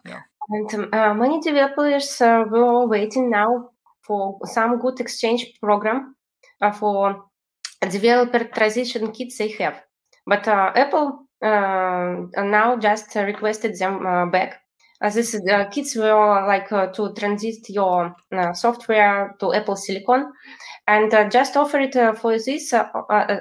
[0.05, 0.22] Yeah.
[0.49, 3.69] And um, uh, many developers uh, were waiting now
[4.03, 6.15] for some good exchange program
[6.61, 7.31] uh, for
[7.90, 9.82] developer transition kits they have.
[10.26, 14.62] But uh, Apple uh, now just requested them uh, back
[15.02, 18.16] uh, this uh, kits were like uh, to transit your
[18.54, 20.32] software to Apple Silicon,
[20.88, 22.70] and just offer it for this.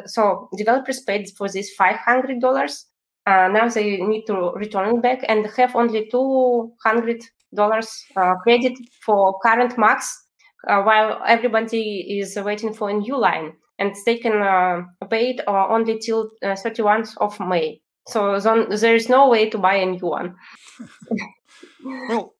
[0.06, 2.86] so developers paid for this five hundred dollars.
[3.26, 7.20] now they need to return it back and have only two hundred
[7.54, 8.04] dollars
[8.42, 10.26] credit for current Macs,
[10.64, 15.66] while everybody is waiting for a new line and they can uh, pay it uh,
[15.68, 17.80] only till uh, 31st of May.
[18.06, 20.36] So there is no way to buy a new one.
[22.08, 22.34] well,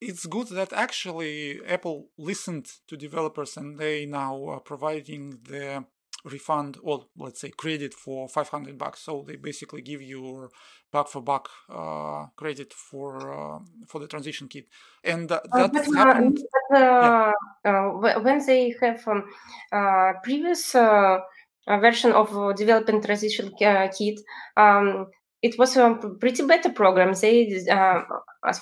[0.00, 5.84] it's good that actually Apple listened to developers and they now are providing the
[6.24, 10.48] refund or let's say credit for 500 bucks so they basically give you
[10.92, 14.66] buck for buck uh, credit for uh, for the transition kit
[15.04, 16.38] and uh, that uh, happened
[16.70, 17.32] but, yeah.
[17.64, 19.24] Uh, when they have um,
[19.72, 24.20] uh, previous version of developing transition kit
[24.56, 25.06] um,
[25.42, 27.14] it was a pretty better program.
[27.14, 28.02] They, uh,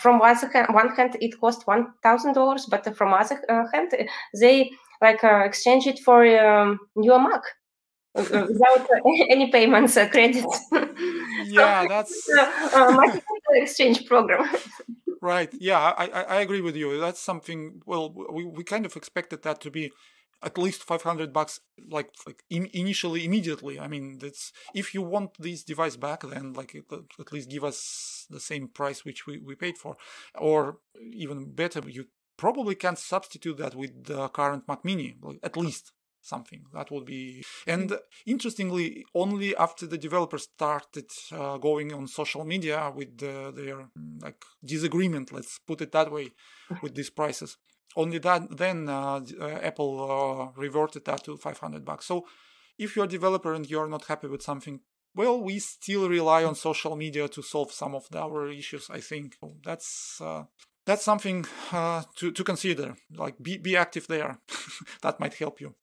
[0.00, 3.92] from one hand, it cost one thousand dollars, but from other uh, hand,
[4.40, 4.70] they
[5.00, 7.42] like uh, exchange it for um, new Mac
[8.14, 8.88] uh, uh, without
[9.30, 10.60] any payments uh, credits.
[11.46, 13.20] yeah, that's uh,
[13.52, 14.48] exchange program.
[15.20, 15.52] right.
[15.58, 16.98] Yeah, I, I agree with you.
[17.00, 17.82] That's something.
[17.86, 19.90] Well, we we kind of expected that to be
[20.42, 25.30] at least 500 bucks like like in, initially immediately i mean that's if you want
[25.38, 26.76] this device back then like
[27.18, 29.96] at least give us the same price which we, we paid for
[30.36, 30.78] or
[31.12, 32.06] even better you
[32.38, 37.44] probably can substitute that with the current mac mini at least something that would be
[37.66, 43.88] and interestingly only after the developers started uh, going on social media with uh, their
[44.20, 46.28] like disagreement let's put it that way
[46.82, 47.56] with these prices
[47.96, 52.06] only that then uh, uh, Apple uh, reverted that to 500 bucks.
[52.06, 52.26] So
[52.78, 54.80] if you're a developer and you're not happy with something,
[55.14, 58.88] well, we still rely on social media to solve some of our issues.
[58.90, 60.44] I think that's uh,
[60.88, 62.96] that's something uh, to to consider.
[63.14, 64.38] Like be be active there.
[65.02, 65.74] that might help you.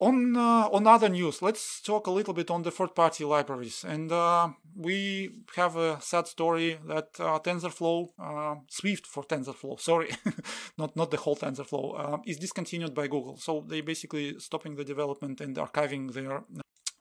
[0.00, 4.12] On uh, on other news, let's talk a little bit on the third-party libraries, and
[4.12, 10.10] uh, we have a sad story that uh, TensorFlow, uh, Swift for TensorFlow, sorry,
[10.78, 13.36] not not the whole TensorFlow, uh, is discontinued by Google.
[13.38, 16.44] So they basically stopping the development and archiving their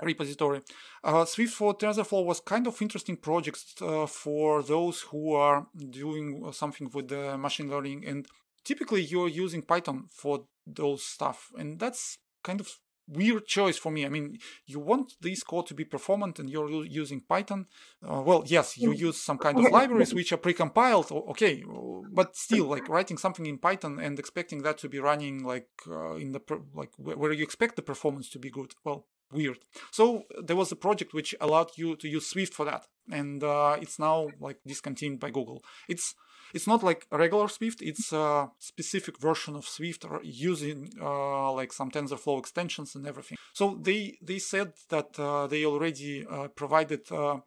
[0.01, 0.61] repository.
[1.03, 6.51] Uh, Swift for TensorFlow was kind of interesting project uh, for those who are doing
[6.51, 8.27] something with uh, machine learning and
[8.63, 12.69] typically you're using Python for those stuff and that's kind of
[13.07, 14.05] weird choice for me.
[14.05, 17.67] I mean, you want this code to be performant and you're using Python.
[18.07, 21.63] Uh, well, yes, you use some kind of libraries which are precompiled, okay,
[22.11, 26.15] but still, like writing something in Python and expecting that to be running like uh,
[26.15, 26.41] in the
[26.73, 28.73] like where you expect the performance to be good.
[28.83, 29.59] Well, weird.
[29.91, 33.77] So there was a project which allowed you to use Swift for that, and uh,
[33.81, 35.63] it's now like discontinued by Google.
[35.87, 36.15] It's
[36.53, 37.81] it's not like regular Swift.
[37.81, 43.37] It's a specific version of Swift using uh, like some TensorFlow extensions and everything.
[43.53, 47.39] So they they said that uh, they already uh, provided uh,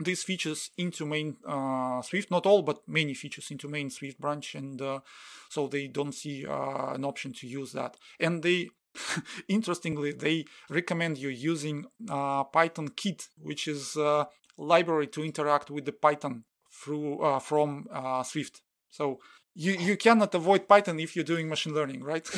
[0.00, 4.54] these features into main uh, Swift, not all, but many features into main Swift branch,
[4.54, 5.00] and uh,
[5.48, 7.96] so they don't see uh, an option to use that.
[8.18, 8.70] And they,
[9.48, 15.92] interestingly, they recommend you using uh, PythonKit, which is a library to interact with the
[15.92, 18.62] Python through uh, from uh, Swift.
[18.90, 19.18] So
[19.54, 22.28] you you cannot avoid Python if you're doing machine learning, right?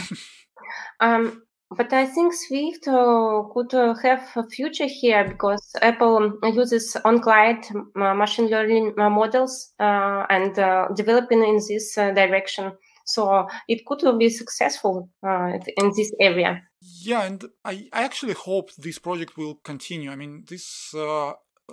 [1.01, 1.43] um,
[1.77, 7.67] but I think Swift uh, could uh, have a future here because Apple uses on-client
[7.95, 10.55] machine learning uh, models uh, and
[10.97, 12.73] developing in this direction.
[13.05, 16.63] So it could be successful in this area.
[16.81, 20.11] Yeah, and I, I actually hope this project will continue.
[20.11, 20.95] I mean, this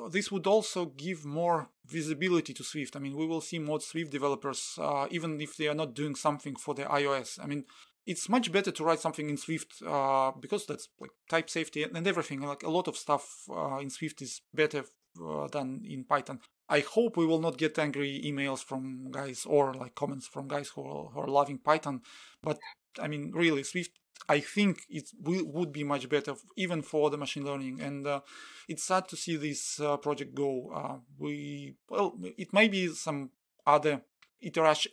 [0.10, 2.96] this would also give more visibility to Swift.
[2.96, 6.16] I mean, we will see more Swift developers, uh, even if they are not doing
[6.16, 7.40] something for the iOS.
[7.44, 7.66] I mean,
[8.06, 12.08] it's much better to write something in Swift uh, because that's like type safety and
[12.08, 12.42] everything.
[12.42, 14.84] Like a lot of stuff uh, in Swift is better
[15.24, 16.40] uh, than in Python.
[16.72, 20.70] I hope we will not get angry emails from guys or like comments from guys
[20.70, 22.02] who are, who are loving Python.
[22.42, 22.58] But
[23.00, 23.92] I mean, really, Swift
[24.30, 27.82] I think it would be much better even for the machine learning.
[27.82, 28.22] And uh,
[28.68, 30.72] it's sad to see this uh, project go.
[30.74, 33.32] Uh, we well, it may be some
[33.66, 34.02] other
[34.42, 34.92] iteration.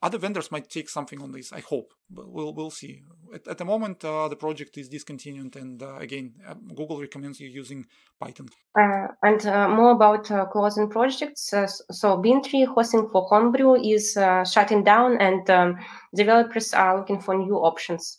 [0.00, 1.52] Other vendors might take something on this.
[1.52, 1.92] I hope.
[2.10, 3.02] We'll we'll see.
[3.34, 7.40] At, at the moment, uh, the project is discontinued, and uh, again, uh, Google recommends
[7.40, 7.84] you using
[8.20, 8.48] Python.
[8.78, 11.50] Uh, and uh, more about uh, closing projects.
[11.50, 14.12] so Bintray hosting for Homebrew is
[14.52, 15.78] shutting down, and um,
[16.14, 18.18] developers are looking for new options.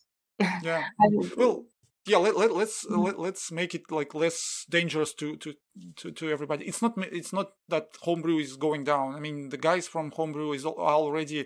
[0.61, 0.83] Yeah.
[1.37, 1.63] well,
[2.05, 3.05] yeah let, let, let's mm.
[3.05, 5.53] let, let's make it like less dangerous to, to
[5.95, 9.57] to to everybody it's not it's not that homebrew is going down i mean the
[9.57, 11.45] guys from homebrew is already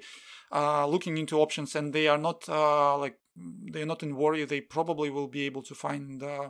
[0.52, 3.18] uh, looking into options and they are not uh, like
[3.72, 6.50] they're not in worry they probably will be able to find uh,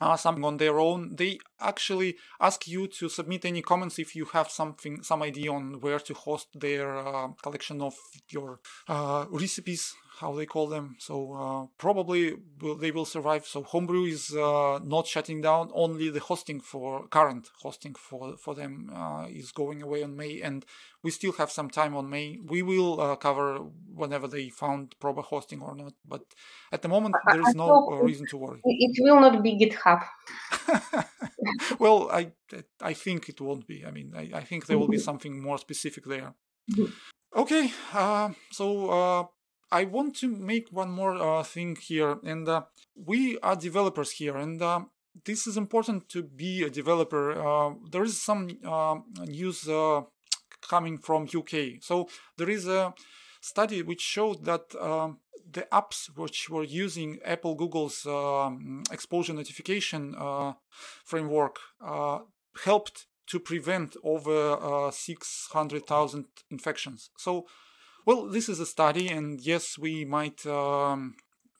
[0.00, 1.14] uh, something on their own.
[1.14, 5.80] They actually ask you to submit any comments if you have something, some idea on
[5.80, 7.94] where to host their uh, collection of
[8.30, 10.96] your uh, recipes, how they call them.
[10.98, 13.46] So uh, probably will, they will survive.
[13.46, 15.70] So Homebrew is uh, not shutting down.
[15.72, 20.40] Only the hosting for current hosting for for them uh, is going away on May,
[20.42, 20.64] and
[21.02, 22.38] we still have some time on May.
[22.54, 23.58] We will uh, cover
[23.94, 25.94] whenever they found proper hosting or not.
[26.06, 26.22] But
[26.70, 28.60] at the moment, there is no uh, reason to worry.
[28.64, 30.00] It will not be GitHub.
[31.78, 32.32] well, I
[32.80, 33.84] I think it won't be.
[33.86, 35.10] I mean, I, I think there will be mm-hmm.
[35.10, 36.34] something more specific there.
[36.70, 36.92] Mm-hmm.
[37.42, 39.24] Okay, uh, so uh,
[39.72, 42.62] I want to make one more uh, thing here, and uh,
[42.94, 44.80] we are developers here, and uh,
[45.24, 47.40] this is important to be a developer.
[47.40, 48.96] Uh, there is some uh,
[49.26, 50.02] news uh,
[50.60, 51.82] coming from UK.
[51.82, 52.94] So there is a
[53.40, 54.70] study which showed that
[55.52, 60.14] the apps which were using Apple Google's um, exposure notification
[61.04, 61.58] framework
[62.64, 67.10] helped to prevent over 600,000 infections.
[67.16, 67.46] So
[68.10, 71.14] well, this is a study, and yes, we might um,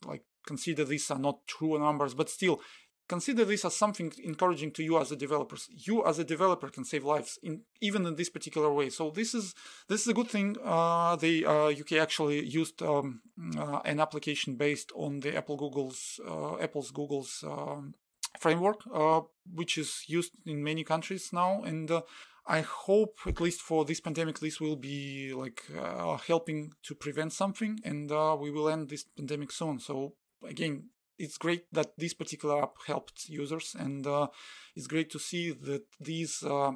[0.04, 2.60] like consider these are not true numbers, but still,
[3.08, 5.56] consider this as something encouraging to you as a developer.
[5.68, 8.90] You as a developer can save lives in even in this particular way.
[8.90, 9.54] So this is
[9.88, 10.56] this is a good thing.
[10.64, 13.20] Uh, the uh, UK actually used um,
[13.56, 17.94] uh, an application based on the Apple Google's uh, Apple's Google's um,
[18.40, 19.20] framework, uh,
[19.54, 22.02] which is used in many countries now, and uh,
[22.46, 27.32] I hope, at least for this pandemic, this will be like uh, helping to prevent
[27.32, 29.78] something, and uh, we will end this pandemic soon.
[29.78, 30.14] So
[30.46, 34.28] again, it's great that this particular app helped users, and uh,
[34.74, 36.72] it's great to see that these uh,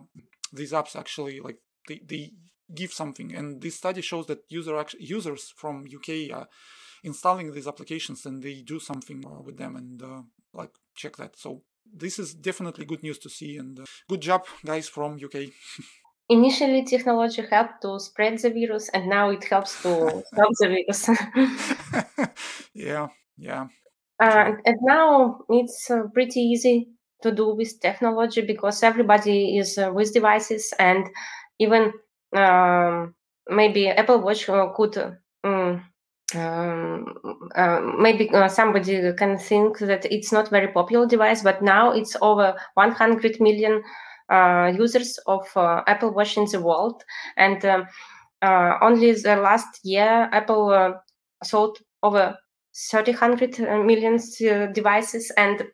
[0.52, 1.58] these apps actually like
[1.88, 2.32] they, they
[2.74, 3.34] give something.
[3.34, 6.48] And this study shows that user actually, users from UK are
[7.02, 11.38] installing these applications and they do something uh, with them, and uh, like check that.
[11.38, 11.62] So
[11.92, 15.34] this is definitely good news to see and uh, good job guys from uk
[16.28, 21.10] initially technology helped to spread the virus and now it helps to stop the virus.
[22.74, 23.66] Yeah yeah.
[24.20, 26.88] Uh, and now it's uh, pretty easy
[27.22, 31.08] to do with technology because everybody is uh, with devices and
[31.58, 31.92] even
[32.36, 33.14] um,
[33.48, 35.16] maybe apple watch uh, could
[36.36, 41.62] um, um, uh, maybe uh, somebody can think that it's not very popular device, but
[41.62, 43.82] now it's over 100 million
[44.30, 47.02] uh, users of uh, Apple Watch in the world,
[47.36, 47.86] and um,
[48.42, 50.94] uh, only the last year Apple
[51.42, 52.36] sold over
[52.90, 54.18] 300 million
[54.72, 55.64] devices, and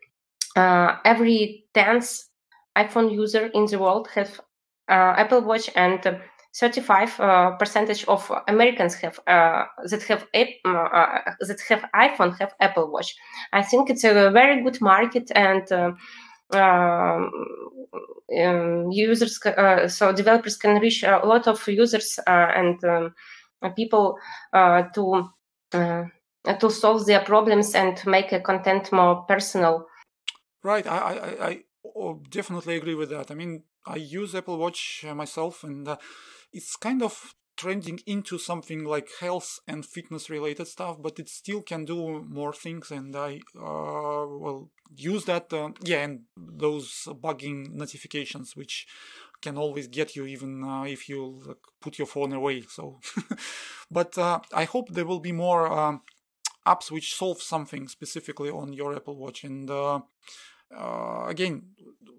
[0.56, 2.24] every tenth
[2.76, 4.40] iPhone user in the world have
[4.88, 6.20] Apple Watch, and
[6.54, 12.90] 35 uh, percentage of Americans have uh, that have uh, that have iPhone have Apple
[12.90, 13.14] Watch.
[13.52, 15.70] I think it's a very good market and.
[15.72, 15.96] Um,
[16.52, 17.30] um,
[18.90, 23.14] users, uh, so developers can reach a lot of users uh, and um,
[23.76, 24.16] people
[24.52, 25.30] uh, to
[26.58, 29.86] to solve their problems and make a content more personal.
[30.62, 31.62] Right, I I, I
[32.30, 33.30] definitely agree with that.
[33.30, 35.88] I mean, I use Apple Watch myself, and
[36.52, 41.60] it's kind of trending into something like health and fitness related stuff but it still
[41.60, 47.70] can do more things and i uh, will use that uh, yeah and those bugging
[47.72, 48.86] notifications which
[49.42, 52.98] can always get you even uh, if you like, put your phone away so.
[53.90, 56.00] But uh, i hope there will be more um,
[56.66, 60.00] apps which solve something specifically on your apple watch and uh,
[60.74, 61.62] uh, again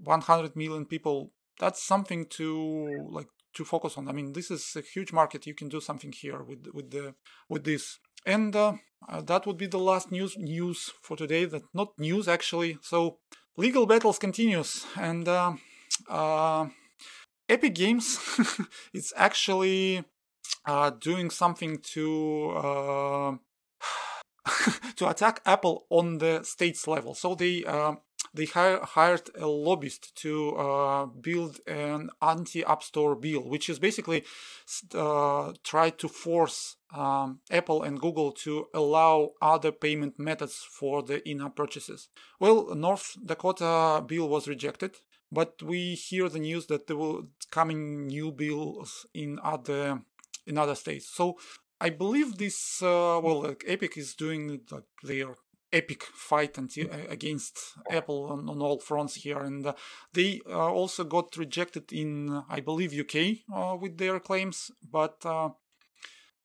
[0.03, 4.07] 100 million people that's something to like to focus on.
[4.07, 5.45] I mean, this is a huge market.
[5.45, 7.15] You can do something here with with the
[7.49, 7.99] with this.
[8.25, 8.73] And uh,
[9.09, 11.45] uh, that would be the last news news for today.
[11.45, 12.77] That not news actually.
[12.81, 13.17] So
[13.57, 15.53] legal battles continues, and uh,
[16.07, 16.67] uh
[17.49, 18.19] Epic Games
[18.93, 20.03] is actually
[20.65, 23.35] uh, doing something to uh,
[24.95, 27.13] to attack Apple on the states level.
[27.13, 27.63] So they
[28.33, 34.23] they hired a lobbyist to uh, build an anti-app store bill, which is basically
[34.93, 41.27] uh, try to force um, Apple and Google to allow other payment methods for the
[41.29, 42.09] in-app purchases.
[42.39, 44.97] Well, North Dakota bill was rejected,
[45.31, 50.01] but we hear the news that there will coming new bills in other
[50.47, 51.07] in other states.
[51.13, 51.37] So
[51.79, 55.35] I believe this uh, well, like Epic is doing like their
[55.73, 57.59] epic fight until, against
[57.89, 59.73] Apple on, on, all fronts here, and uh,
[60.13, 64.71] they uh, also got rejected in, I believe, UK uh, with their claims.
[64.89, 65.25] But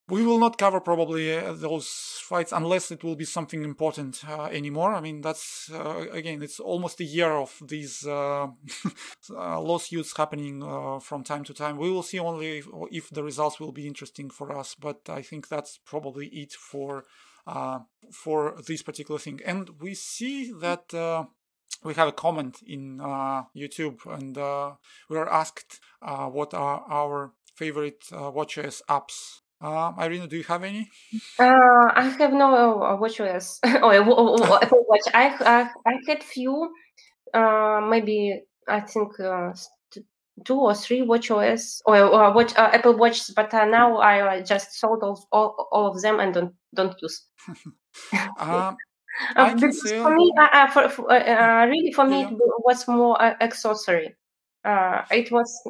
[0.09, 4.45] we will not cover probably uh, those fights unless it will be something important uh,
[4.45, 4.93] anymore.
[4.93, 8.47] I mean, that's uh, again, it's almost a year of these uh,
[9.29, 11.77] uh, lawsuits happening uh, from time to time.
[11.77, 15.47] We will see only if, the results will be interesting for us, but I think
[15.47, 17.05] that's probably it for
[18.11, 19.39] for this particular thing.
[19.45, 20.93] And we see that.
[21.83, 22.97] we have a comment in
[23.55, 24.35] YouTube, and
[25.09, 30.89] we are asked what are our favorite WatchOS apps uh, Irina, do you have any?
[31.39, 33.59] Uh, I have no uh, WatchOS.
[33.81, 35.01] oh, Apple Watch.
[35.13, 36.69] I, I I had few.
[37.33, 39.53] Uh, maybe I think uh,
[40.45, 44.79] two or three WatchOS or uh, watch uh, Apple Watches, but uh, now I just
[44.79, 47.25] sold all, all, all of them and don't don't use.
[48.39, 48.77] um,
[49.35, 52.29] uh, for me, uh, uh, for, for uh, really for me, yeah.
[52.29, 54.15] it was more uh, accessory.
[54.63, 55.61] Uh, it was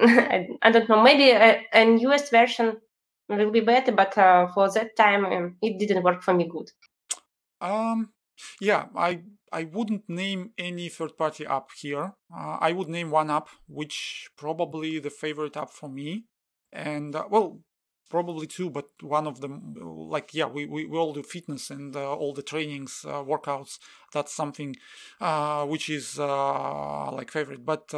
[0.00, 2.76] I, I don't know maybe a, a newest version
[3.28, 6.70] will be better, but uh, for that time um, it didn't work for me good.
[7.60, 8.12] Um,
[8.60, 9.20] yeah, I
[9.52, 12.14] I wouldn't name any third party app here.
[12.34, 16.26] Uh, I would name one app, which probably the favorite app for me,
[16.72, 17.60] and uh, well,
[18.08, 21.96] probably two, but one of them, like yeah, we we, we all do fitness and
[21.96, 23.78] uh, all the trainings, uh, workouts.
[24.12, 24.76] That's something
[25.20, 27.92] uh, which is uh, like favorite, but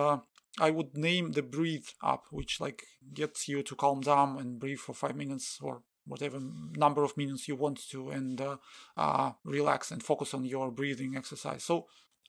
[0.58, 2.82] I would name the breathe app, which like
[3.14, 6.40] gets you to calm down and breathe for five minutes or whatever
[6.76, 8.56] number of minutes you want to and uh,
[8.96, 11.64] uh, relax and focus on your breathing exercise.
[11.64, 11.86] So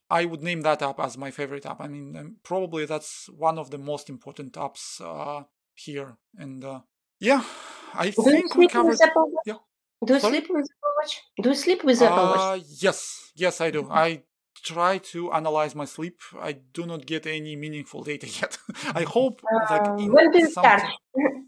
[0.09, 1.82] I would name that app as my favorite app.
[1.82, 5.43] I mean, um, probably that's one of the most important apps uh,
[5.74, 6.17] here.
[6.38, 6.82] And uh,
[7.19, 7.43] yeah,
[7.93, 8.99] I Do think we covered.
[9.45, 9.55] Yeah.
[10.05, 10.34] Do you Sorry?
[10.34, 11.21] sleep with Apple Watch?
[11.41, 12.39] Do you sleep with Apple Watch?
[12.39, 13.84] Uh, yes, yes, I do.
[13.84, 13.91] Mm-hmm.
[13.91, 14.24] I
[14.63, 16.19] try to analyze my sleep.
[16.39, 18.57] I do not get any meaningful data yet.
[18.93, 20.84] I hope like uh, when do you start?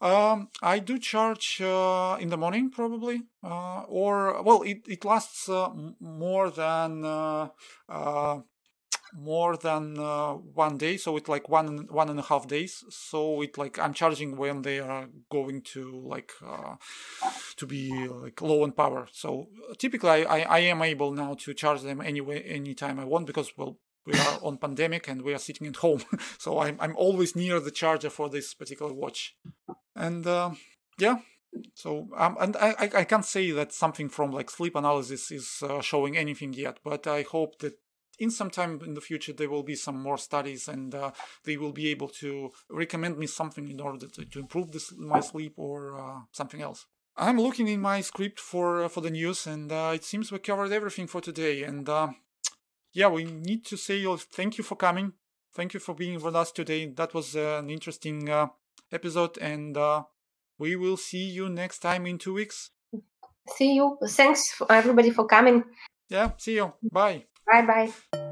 [0.00, 5.48] Um, I do charge uh, in the morning probably, uh, or well, it it lasts
[5.48, 5.68] uh,
[6.00, 7.48] more than uh,
[7.86, 8.40] uh,
[9.12, 10.96] more than uh, one day.
[10.96, 12.82] So it's like one one and a half days.
[12.88, 16.32] So it like i'm charging when they are going to like
[17.56, 19.06] to be like low on power.
[19.12, 19.48] So
[19.78, 23.76] typically I, I am able now to charge them anyway anytime i want because well
[24.06, 26.02] we are on pandemic and we are sitting at home.
[26.38, 29.36] So i'm, I'm always near the charger for this particular watch
[30.00, 30.50] and uh,
[30.98, 31.18] yeah.
[31.74, 35.80] So um, and I, I can't say that something from like sleep analysis is uh,
[35.80, 37.74] showing anything yet but i hope that
[38.20, 41.10] in some time in the future there will be some more studies and uh,
[41.44, 45.20] they will be able to recommend me something in order to, to improve this, my
[45.20, 46.86] sleep or uh, something else.
[47.16, 50.38] I'm looking in my script for uh, for the news and uh, it seems we
[50.38, 52.08] covered everything for today and uh,
[52.92, 55.14] yeah we need to say thank you for coming.
[55.52, 56.86] Thank you for being with us today.
[56.86, 58.28] That was an interesting
[58.92, 60.04] episode and uh,
[60.58, 62.70] we will see you next time in two weeks.
[63.56, 63.98] See you.
[64.06, 65.64] Thanks everybody for coming.
[66.08, 66.72] Yeah see you.
[66.92, 67.26] Bye.
[67.46, 68.29] Bye bye.